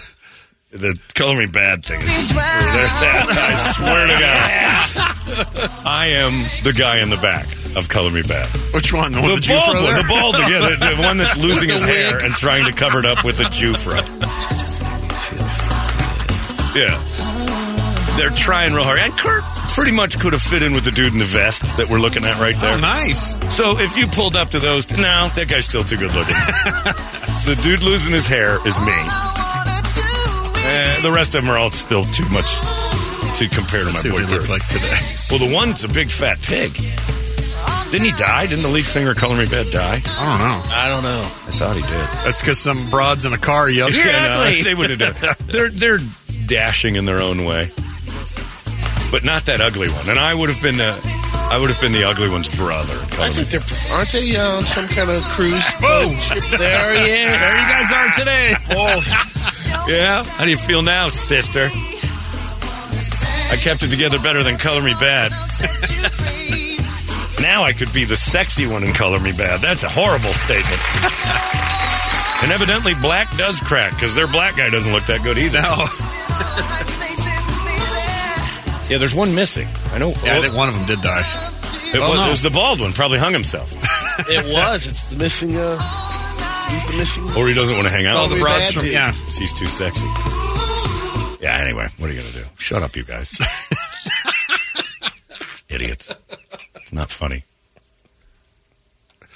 [0.71, 1.97] The Color Me Badd thing.
[2.05, 6.31] I swear to God, I am
[6.63, 8.45] the guy in the back of Color Me Badd.
[8.75, 9.11] Which one?
[9.13, 11.71] The The one with the bald one, the bald, yeah, the, the one that's losing
[11.71, 13.97] his the hair and trying to cover it up with a Jewfro.
[16.77, 17.01] Yeah,
[18.19, 19.43] they're trying real hard, and Kurt
[19.75, 22.25] pretty much could have fit in with the dude in the vest that we're looking
[22.25, 22.75] at right there.
[22.77, 23.37] Oh, nice.
[23.53, 26.35] So if you pulled up to those, no, that guy's still too good looking.
[27.45, 28.97] the dude losing his hair is me.
[30.71, 32.51] Eh, the rest of them are all still too much
[33.37, 34.99] to compare to Let's see my boy what they look like today.
[35.31, 36.73] Well, the one's a big fat pig.
[37.91, 38.45] Didn't he die?
[38.45, 40.01] Didn't the lead singer of Color Me Badd die?
[40.05, 40.75] I don't know.
[40.75, 41.21] I don't know.
[41.23, 41.89] I thought he did.
[42.23, 45.31] That's because some broads in a car yelled, "You're Yeah, no, they wouldn't have done.
[45.31, 45.47] it.
[45.47, 45.97] They're they're
[46.45, 47.69] dashing in their own way,
[49.11, 50.09] but not that ugly one.
[50.09, 50.97] And I would have been the
[51.51, 52.93] I would have been the ugly one's brother.
[52.93, 55.65] in Color I think they're aren't they uh, some kind of cruise?
[55.81, 56.07] Whoa!
[56.57, 57.31] There he is.
[57.33, 58.53] there you guys are today.
[58.71, 59.01] Oh,
[59.89, 60.23] Yeah.
[60.23, 61.69] How do you feel now, sister?
[63.51, 65.31] I kept it together better than Color Me Badd.
[67.41, 69.59] now I could be the sexy one in Color Me Badd.
[69.61, 70.79] That's a horrible statement.
[72.43, 75.61] and evidently, black does crack because their black guy doesn't look that good either.
[75.61, 75.87] No.
[78.89, 79.67] Yeah, there's one missing.
[79.93, 80.09] I know.
[80.23, 81.21] Yeah, I think one of them did die.
[81.93, 82.25] it, well, was, no.
[82.27, 82.91] it was the bald one.
[82.93, 83.71] Probably hung himself,
[84.29, 84.87] it was.
[84.87, 85.55] It's the missing.
[85.55, 85.77] Uh,
[86.71, 87.23] he's the missing.
[87.37, 88.91] or he doesn't want to hang out All with the the broads broads from- from.
[88.91, 89.11] Yeah.
[89.37, 90.05] He's too sexy.
[91.41, 91.57] Yeah.
[91.61, 92.45] Anyway, what are you gonna do?
[92.57, 93.37] Shut up, you guys.
[95.69, 96.13] Idiots.
[96.75, 97.43] It's not funny.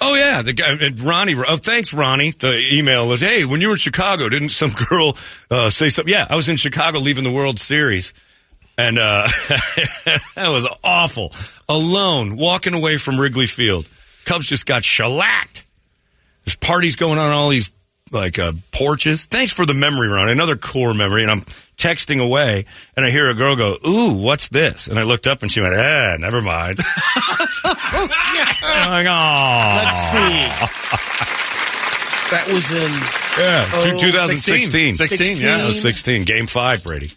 [0.00, 1.34] Oh yeah, the guy and Ronnie.
[1.36, 2.32] Oh, thanks, Ronnie.
[2.32, 5.16] The email was, "Hey, when you were in Chicago, didn't some girl
[5.50, 8.12] uh, say something?" Yeah, I was in Chicago leaving the World Series,
[8.78, 9.26] and uh,
[10.36, 11.32] that was awful.
[11.68, 13.88] Alone, walking away from Wrigley Field,
[14.24, 15.64] Cubs just got shellacked.
[16.44, 17.70] There's parties going on, all these
[18.12, 19.26] like uh, porches.
[19.26, 20.28] Thanks for the memory, Ron.
[20.28, 21.40] Another core memory, and I'm
[21.76, 22.66] texting away,
[22.96, 25.60] and I hear a girl go, "Ooh, what's this?" And I looked up, and she
[25.60, 26.78] went, "Ah, never mind."
[27.64, 31.14] I'm like, "Aw." Let's see.
[32.30, 32.90] That was in.
[33.38, 34.94] Yeah, Oh, 2016.
[34.94, 35.58] 16, yeah.
[35.58, 36.24] That was 16.
[36.24, 37.10] Game five, Brady.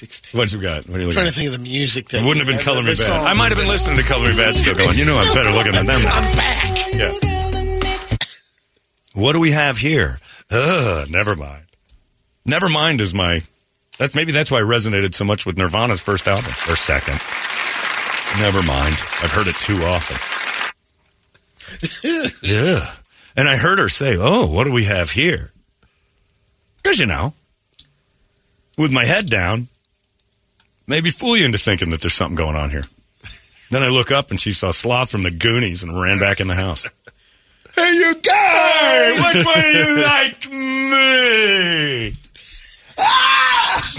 [0.00, 0.38] 2016.
[0.38, 0.88] What you got?
[0.88, 1.32] What are you I'm trying at?
[1.34, 2.08] to think of the music.
[2.08, 3.06] That It wouldn't have been Color Me Badd.
[3.06, 3.24] song.
[3.26, 5.50] I might have been listening to Color Me Badd still going, you know I'm better
[5.50, 6.00] looking than them.
[6.06, 6.92] I'm back.
[6.94, 7.12] Yeah.
[9.14, 10.18] What do we have here?
[10.50, 11.64] Ugh, never mind.
[12.46, 13.42] Never mind is my.
[13.98, 17.20] That's maybe that's why I resonated so much with Nirvana's first album or second.
[18.40, 18.94] Never mind.
[19.22, 20.16] I've heard it too often.
[22.42, 22.90] yeah.
[23.36, 25.52] And I heard her say, Oh, what do we have here?
[26.82, 27.34] Because, you know,
[28.78, 29.68] with my head down,
[30.90, 32.82] maybe fool you into thinking that there's something going on here.
[33.70, 36.48] Then I look up and she saw Sloth from the Goonies and ran back in
[36.48, 36.86] the house.
[37.76, 39.14] Hey, you guys!
[39.22, 42.12] Which one do you like me?
[42.98, 43.92] Ah!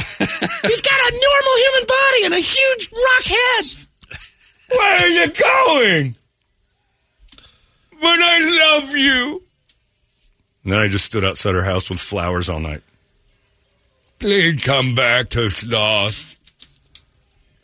[0.64, 3.66] He's got a normal human body and a huge rock head.
[4.78, 6.16] Where are you going?
[8.02, 9.44] But I love you.
[10.66, 12.82] And then I just stood outside her house with flowers all night.
[14.20, 16.38] Please come back to Sloth.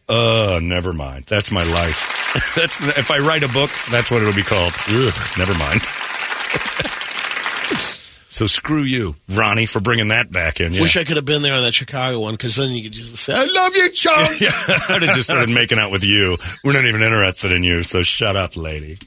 [0.09, 1.25] Uh, never mind.
[1.25, 2.53] That's my life.
[2.55, 4.73] that's if I write a book, that's what it'll be called.
[4.89, 5.81] Ugh, never mind.
[8.29, 10.73] so screw you, Ronnie, for bringing that back in.
[10.73, 10.81] Yeah.
[10.81, 13.15] Wish I could have been there on that Chicago one because then you could just
[13.17, 14.51] say, "I love you, chunk." yeah,
[14.89, 16.37] I'd have just started making out with you.
[16.63, 18.97] We're not even interested in you, so shut up, lady.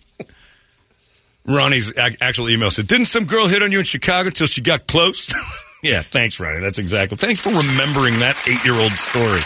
[1.46, 4.61] Ronnie's ac- actual email said, "Didn't some girl hit on you in Chicago until she
[4.61, 5.32] got close?"
[5.82, 6.61] yeah, thanks, Ronnie.
[6.61, 7.16] That's exactly.
[7.16, 9.40] Thanks for remembering that eight-year-old story.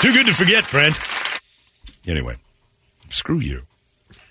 [0.00, 0.94] Too good to forget, friend.
[2.06, 2.36] Anyway,
[3.10, 3.62] screw you.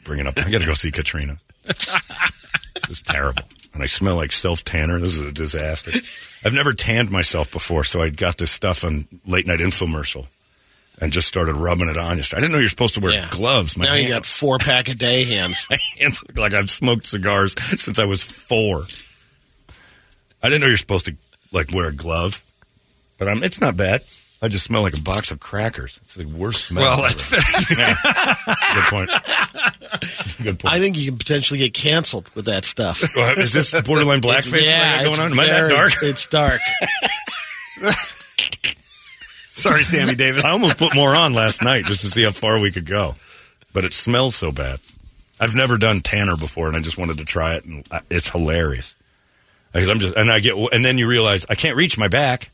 [0.03, 0.33] Bring it up.
[0.37, 1.37] I got to go see Katrina.
[1.65, 3.43] this is terrible.
[3.75, 4.99] And I smell like self tanner.
[4.99, 5.91] This is a disaster.
[6.45, 10.25] I've never tanned myself before, so I got this stuff on late night infomercial
[10.99, 12.13] and just started rubbing it on.
[12.13, 13.27] I didn't know you're supposed to wear Yeah.
[13.29, 13.77] gloves.
[13.77, 15.67] My now you got four pack a day hands.
[15.69, 18.85] my hands look like I've smoked cigars since I was four.
[20.41, 21.15] I didn't know you're supposed to
[21.51, 22.41] like wear a glove,
[23.19, 24.01] but I'm, it's not bad.
[24.41, 25.99] I just smell like a box of crackers.
[26.03, 26.83] It's the worst smell.
[26.83, 27.13] Well, ever.
[27.13, 27.95] that's Yeah.
[28.73, 29.09] Good point.
[30.41, 30.73] Good point.
[30.73, 33.03] I think you can potentially get canceled with that stuff.
[33.15, 35.31] Well, is this borderline blackface yeah, going it's on?
[35.33, 35.91] Am I that dark?
[36.01, 36.61] It's dark.
[39.47, 40.45] sorry, Sammy Davis.
[40.45, 43.15] I almost put more on last night just to see how far we could go,
[43.73, 44.79] but it smells so bad.
[45.39, 48.95] I've never done tanner before, and I just wanted to try it, and it's hilarious.
[49.73, 52.51] Because I'm just, and I get, and then you realize I can't reach my back.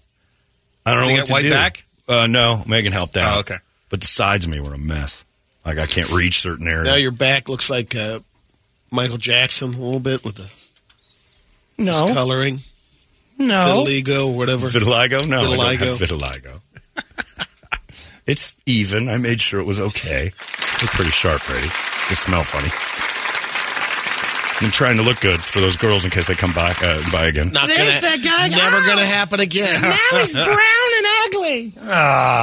[0.86, 1.50] I don't know You what got to white do.
[1.50, 1.86] back?
[2.08, 3.38] Uh, no, Megan helped out.
[3.38, 3.56] Oh, okay.
[3.90, 5.26] but the sides of me were a mess.
[5.66, 6.86] Like I can't reach certain areas.
[6.88, 8.20] now your back looks like uh,
[8.92, 12.60] Michael Jackson a little bit with the no, coloring,
[13.40, 14.68] no, vitiligo, or whatever.
[14.68, 15.28] Vitiligo?
[15.28, 16.62] No, I don't have Vitiligo.
[16.96, 17.48] vitiligo.
[18.28, 19.10] it's even.
[19.10, 20.28] I made sure it was okay.
[20.28, 21.68] It's pretty sharp, Brady.
[22.10, 22.70] Just smell funny.
[24.62, 27.28] I'm trying to look good for those girls in case they come back uh, by
[27.28, 27.52] again.
[27.52, 28.48] Not There's gonna, that guy.
[28.48, 28.86] Never Oh.
[28.88, 29.82] gonna happen again.
[29.82, 30.48] Now he's brown
[30.98, 31.62] and ugly.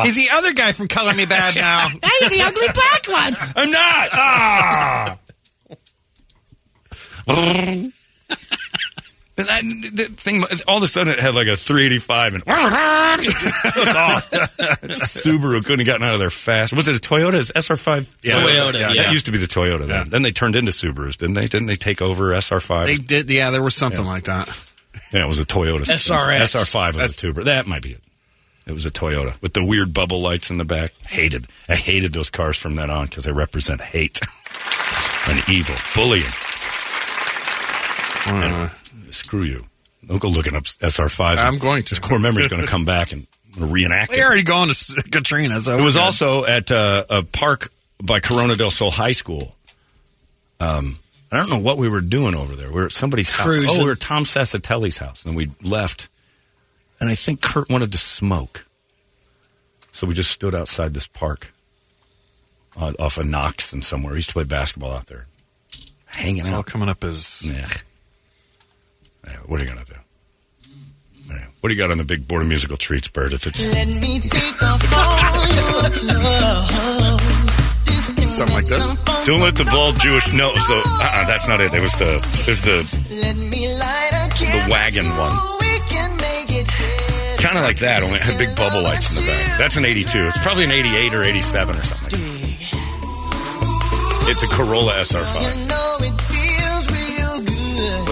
[0.04, 1.88] He's the other guy from Color Me Badd now.
[2.02, 3.34] Now you're the ugly black one.
[3.56, 4.08] I'm not.
[4.12, 5.18] Ah.
[9.51, 12.45] And that, the thing, all of a sudden, it had like a 385 and
[14.93, 16.72] Subaru couldn't have gotten out of there fast.
[16.72, 17.34] Was it a Toyota?
[17.34, 18.14] Is SR5?
[18.22, 18.34] Yeah.
[18.34, 19.03] Toyota, Yeah, yeah.
[19.05, 19.80] that used to be the Toyota.
[19.80, 20.05] Then, Yeah.
[20.07, 21.47] then they turned into Subarus, didn't they?
[21.47, 22.86] Didn't they take over SR5?
[22.86, 23.51] They did, yeah.
[23.51, 24.49] There was something like that.
[25.12, 25.80] yeah, it was a Toyota.
[25.84, 26.38] SRX.
[26.55, 27.45] SR5 was a tuber.
[27.45, 28.01] That might be it.
[28.66, 30.93] It was a Toyota with the weird bubble lights in the back.
[31.09, 31.47] Hated.
[31.68, 34.20] I hated those cars from then on because they represent hate
[35.28, 36.26] and evil, bullying.
[38.26, 38.70] Anyway,
[39.12, 39.64] screw you.
[40.06, 41.38] Don't go looking up SR5.
[41.38, 41.90] I'm going to.
[41.90, 43.26] This core memory is going to come back and
[43.58, 45.60] reenact They already gone to Katrina.
[45.60, 46.02] So It was good.
[46.02, 47.70] also at uh, a park
[48.02, 49.54] by Corona del Sol High School.
[50.58, 50.98] Um,
[51.30, 52.68] I don't know what we were doing over there.
[52.68, 53.46] We were at somebody's house.
[53.68, 55.24] Oh, we were at Tom Sassatelli's house.
[55.24, 56.08] And we left.
[57.00, 58.66] And I think Kurt wanted to smoke.
[59.92, 61.52] So we just stood outside this park
[62.76, 64.14] uh, off of Knox and somewhere.
[64.14, 65.26] He used to play basketball out there.
[66.06, 66.66] Hanging It's all out.
[66.66, 67.68] coming up as Yeah.
[69.26, 69.98] Yeah, what are you going to do?
[71.28, 71.46] Yeah.
[71.60, 73.32] What do you got on the big board of musical treats, Bird?
[73.32, 77.22] If it's Let me take off all your clothes.
[78.32, 78.96] Something like this?
[79.26, 80.32] Don't let the bald Jewish.
[80.32, 81.72] No, so uh-uh, that's not it.
[81.74, 82.80] It was the it was the
[83.20, 85.36] Let me light a candle wagon one.
[85.60, 87.42] we can make it better.
[87.44, 88.02] kind of like that.
[88.02, 89.58] Only it had big bubble lights in the back.
[89.58, 90.18] That's an '82.
[90.32, 92.20] It's probably an '88 or '87 or something.
[94.32, 95.68] It's a Corolla SR5.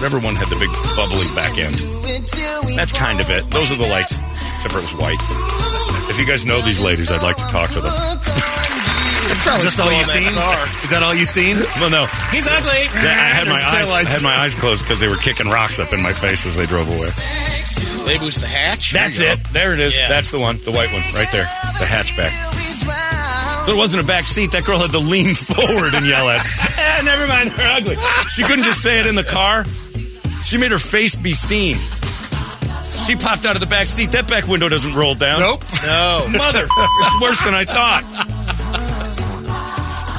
[0.00, 1.76] Whatever one had the big bubbly back end.
[1.76, 3.44] Do it till we That's kind of it.
[3.52, 4.24] Those are the lights,
[4.56, 5.20] except for it was white.
[6.08, 7.92] If you guys know these ladies, I'd like to talk to them.
[9.60, 10.32] Is this all you seen?
[10.80, 11.60] Is that all you seen?
[11.84, 12.88] Well, no, He's ugly.
[12.96, 14.06] I had my eyes.
[14.06, 16.56] I had my eyes closed because they were kicking rocks up in my face as
[16.56, 17.12] they drove away.
[18.08, 18.92] They boost the hatch.
[18.96, 19.44] That's it.
[19.52, 20.00] There it is.
[20.00, 20.08] Yeah.
[20.08, 20.56] That's the one.
[20.64, 21.44] The white one right there.
[21.76, 22.32] The hatchback.
[23.66, 24.52] There wasn't a back seat.
[24.52, 26.46] That girl had to lean forward and yell at.
[26.78, 27.50] eh, never mind.
[27.50, 27.96] They're ugly.
[28.32, 29.64] She couldn't just say it in the car.
[30.44, 31.76] She made her face be seen.
[33.06, 34.12] She popped out of the back seat.
[34.12, 35.40] That back window doesn't roll down.
[35.40, 35.64] Nope.
[35.84, 36.26] No.
[36.36, 38.04] Mother, it's worse than I thought.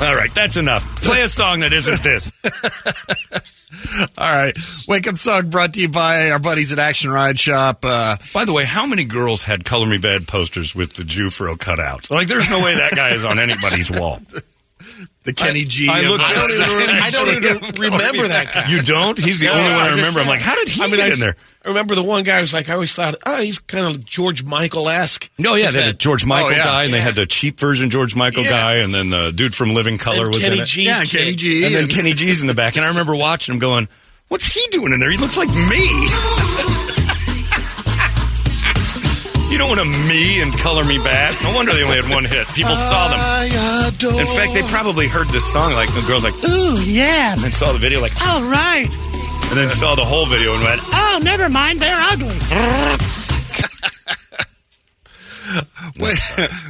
[0.03, 0.84] All right, that's enough.
[1.03, 2.32] Play a song that isn't this.
[4.17, 4.57] All right.
[4.88, 7.80] Wake up song brought to you by our buddies at Action Ride Shop.
[7.84, 11.55] Uh, By the way, how many girls had "Color Me Badd" posters with the Jewfro
[11.55, 12.09] cutouts?
[12.09, 14.22] Like, there's no way that guy is on anybody's wall.
[15.23, 15.88] the Kenny G.
[15.89, 18.69] I looked- I don't even, I don't even remember that guy.
[18.69, 19.17] You don't?
[19.17, 20.19] He's the No, only one I just- remember.
[20.21, 21.36] I'm like, how did he I mean, get I in there?
[21.63, 24.03] I remember the one guy who was like, I always thought, oh, he's kind of
[24.03, 25.29] George Michael esque.
[25.38, 26.63] No, yeah, they had a George oh, Michael Oh, yeah.
[26.63, 28.49] guy, and they had the cheap version George Michael Yeah.
[28.49, 30.65] guy, and then the dude from Living Color And was Kenny in it.
[30.65, 31.17] G's yeah, kid.
[31.19, 31.65] Kenny G.
[31.65, 32.77] and then Kenny G's in the back.
[32.77, 33.88] And I remember watching him going,
[34.29, 35.11] What's he doing in there?
[35.11, 36.69] He looks like me.
[39.52, 41.43] You don't want a me and Color Me Badd.
[41.43, 42.47] No wonder they only had one hit.
[42.56, 43.93] People saw them.
[43.93, 44.22] Adore.
[44.22, 47.34] In fact, they probably heard this song like the girl's like, Ooh, yeah.
[47.34, 48.86] and then saw the video like, All right.
[48.88, 51.82] and then saw the whole video and went, Oh, never mind.
[51.82, 52.30] They're ugly.
[55.99, 56.18] Wake,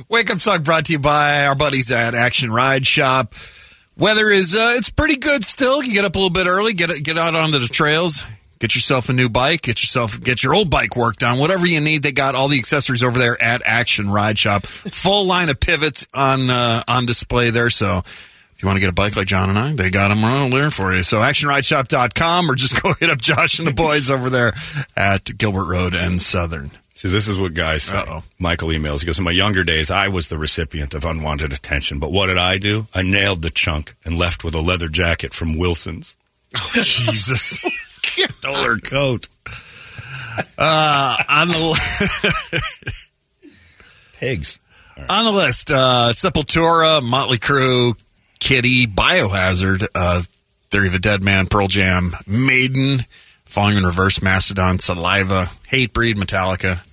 [0.10, 3.34] Wake up song brought to you by our buddies at Action Ride Shop.
[3.98, 5.84] Weather is uh, it's pretty good still.
[5.84, 8.24] You get up a little bit early, get get out onto the trails,
[8.62, 11.40] get yourself a new bike, get yourself get your old bike worked on.
[11.40, 14.64] Whatever you need, they got all the accessories over there at Action Ride Shop.
[14.66, 17.72] Full line of pivots on uh, on display there.
[17.72, 20.22] So if you want to get a bike like John and I, they got them
[20.22, 21.02] right there for you.
[21.04, 24.54] So actionrideshop.com or just go hit up Josh and the boys over there
[24.96, 26.70] at Gilbert Road and Southern.
[26.94, 27.98] See, this is what guys say.
[27.98, 28.24] Uh-oh.
[28.38, 29.00] Michael emails.
[29.00, 31.98] He goes, In my younger days, I was the recipient of unwanted attention.
[31.98, 32.86] But what did I do?
[32.94, 36.16] I nailed the chunk and left with a leather jacket from Wilson's.
[36.56, 37.60] Oh, Jesus.
[38.40, 39.28] Stole her coat.
[40.58, 42.62] Uh, on the
[44.14, 44.60] Pigs.
[45.10, 48.00] on the list, uh, Sepultura, Motley Crue,
[48.40, 50.22] Kittie, Biohazard, uh,
[50.70, 53.00] Theory of a Deadman, Pearl Jam, Maiden,
[53.46, 56.86] Falling in Reverse, Mastodon, Saliva, Hatebreed, Metallica,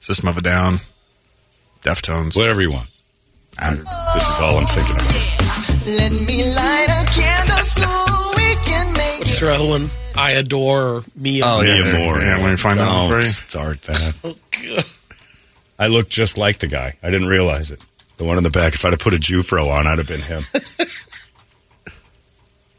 [0.00, 0.78] System of a Down,
[1.82, 2.36] Deftones.
[2.36, 2.88] Whatever you want.
[3.60, 6.59] this is all I'm thinking about.
[9.40, 9.62] What's it.
[9.62, 9.90] your other one?
[10.16, 11.42] I adore or Mia.
[11.44, 11.74] Oh, yeah.
[11.74, 12.18] Mia there- Moore.
[12.20, 13.22] yeah, let me find that one for you.
[13.32, 14.18] start that.
[14.24, 14.84] Oh, God.
[15.78, 16.96] I look just like the guy.
[17.02, 17.80] I didn't realize it.
[18.18, 18.74] The one in the back.
[18.74, 20.42] If I'd have put a Jewfro on, I'd have been him.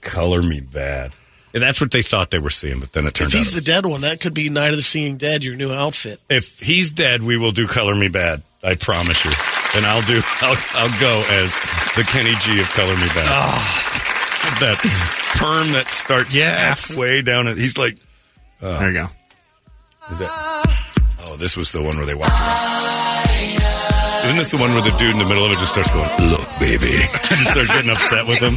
[0.02, 1.14] Color Me Badd.
[1.54, 3.34] Yeah, that's what they thought they were seeing, but then it turned out.
[3.34, 3.56] If he's out.
[3.56, 6.20] the dead one, that could be Night of the Seeing Dead, your new outfit.
[6.30, 8.42] if he's dead, we will do Color Me Badd.
[8.64, 9.32] I promise you.
[9.76, 10.22] And I'll do.
[10.42, 11.60] I'll, I'll go as
[11.96, 13.26] the Kenny G of Color Me Badd.
[13.28, 14.01] Ah.
[14.60, 14.78] That
[15.40, 16.90] perm that starts Yes.
[16.90, 17.48] halfway down.
[17.48, 17.58] It.
[17.58, 17.98] He's like,
[18.62, 19.08] uh, there you go.
[20.12, 20.30] is that?
[21.28, 22.30] Oh, this was the one where they walked.
[22.32, 22.68] around.
[24.26, 26.08] Isn't this the one where the dude in the middle of it just starts going,
[26.30, 28.56] "Look, baby," just starts getting upset with him?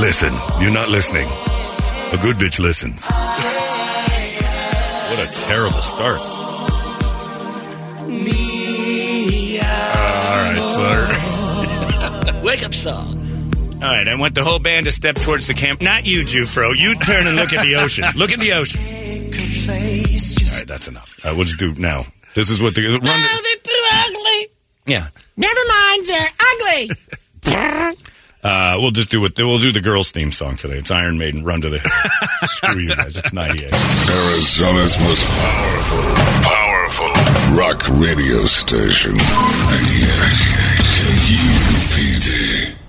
[0.00, 1.26] Listen, you're not listening.
[2.12, 3.04] A good bitch listens.
[5.08, 6.20] What a terrible start.
[6.20, 6.66] All
[10.44, 10.60] right,
[12.34, 13.19] so Wake up song.
[13.82, 15.80] All right, I want the whole band to step towards the camp.
[15.80, 16.76] Not you, Jewfro.
[16.76, 18.04] You turn and look at the ocean.
[18.14, 18.80] Look at the ocean.
[20.50, 21.18] All right, that's enough.
[21.24, 22.04] Uh, we'll just do now.
[22.34, 23.00] This is what the run.
[23.02, 24.48] Oh, they're too ugly.
[24.86, 25.06] yeah,
[25.36, 26.06] Never mind.
[26.06, 27.96] They're ugly.
[28.44, 29.32] uh, we'll just do it.
[29.38, 30.76] We'll do the girls' theme song today.
[30.76, 31.42] It's Iron Maiden.
[31.44, 31.80] Run to the.
[32.42, 33.16] Screw you guys.
[33.16, 33.72] It's ninety eight.
[33.72, 36.02] Arizona's most powerful,
[36.42, 39.14] powerful rock radio station.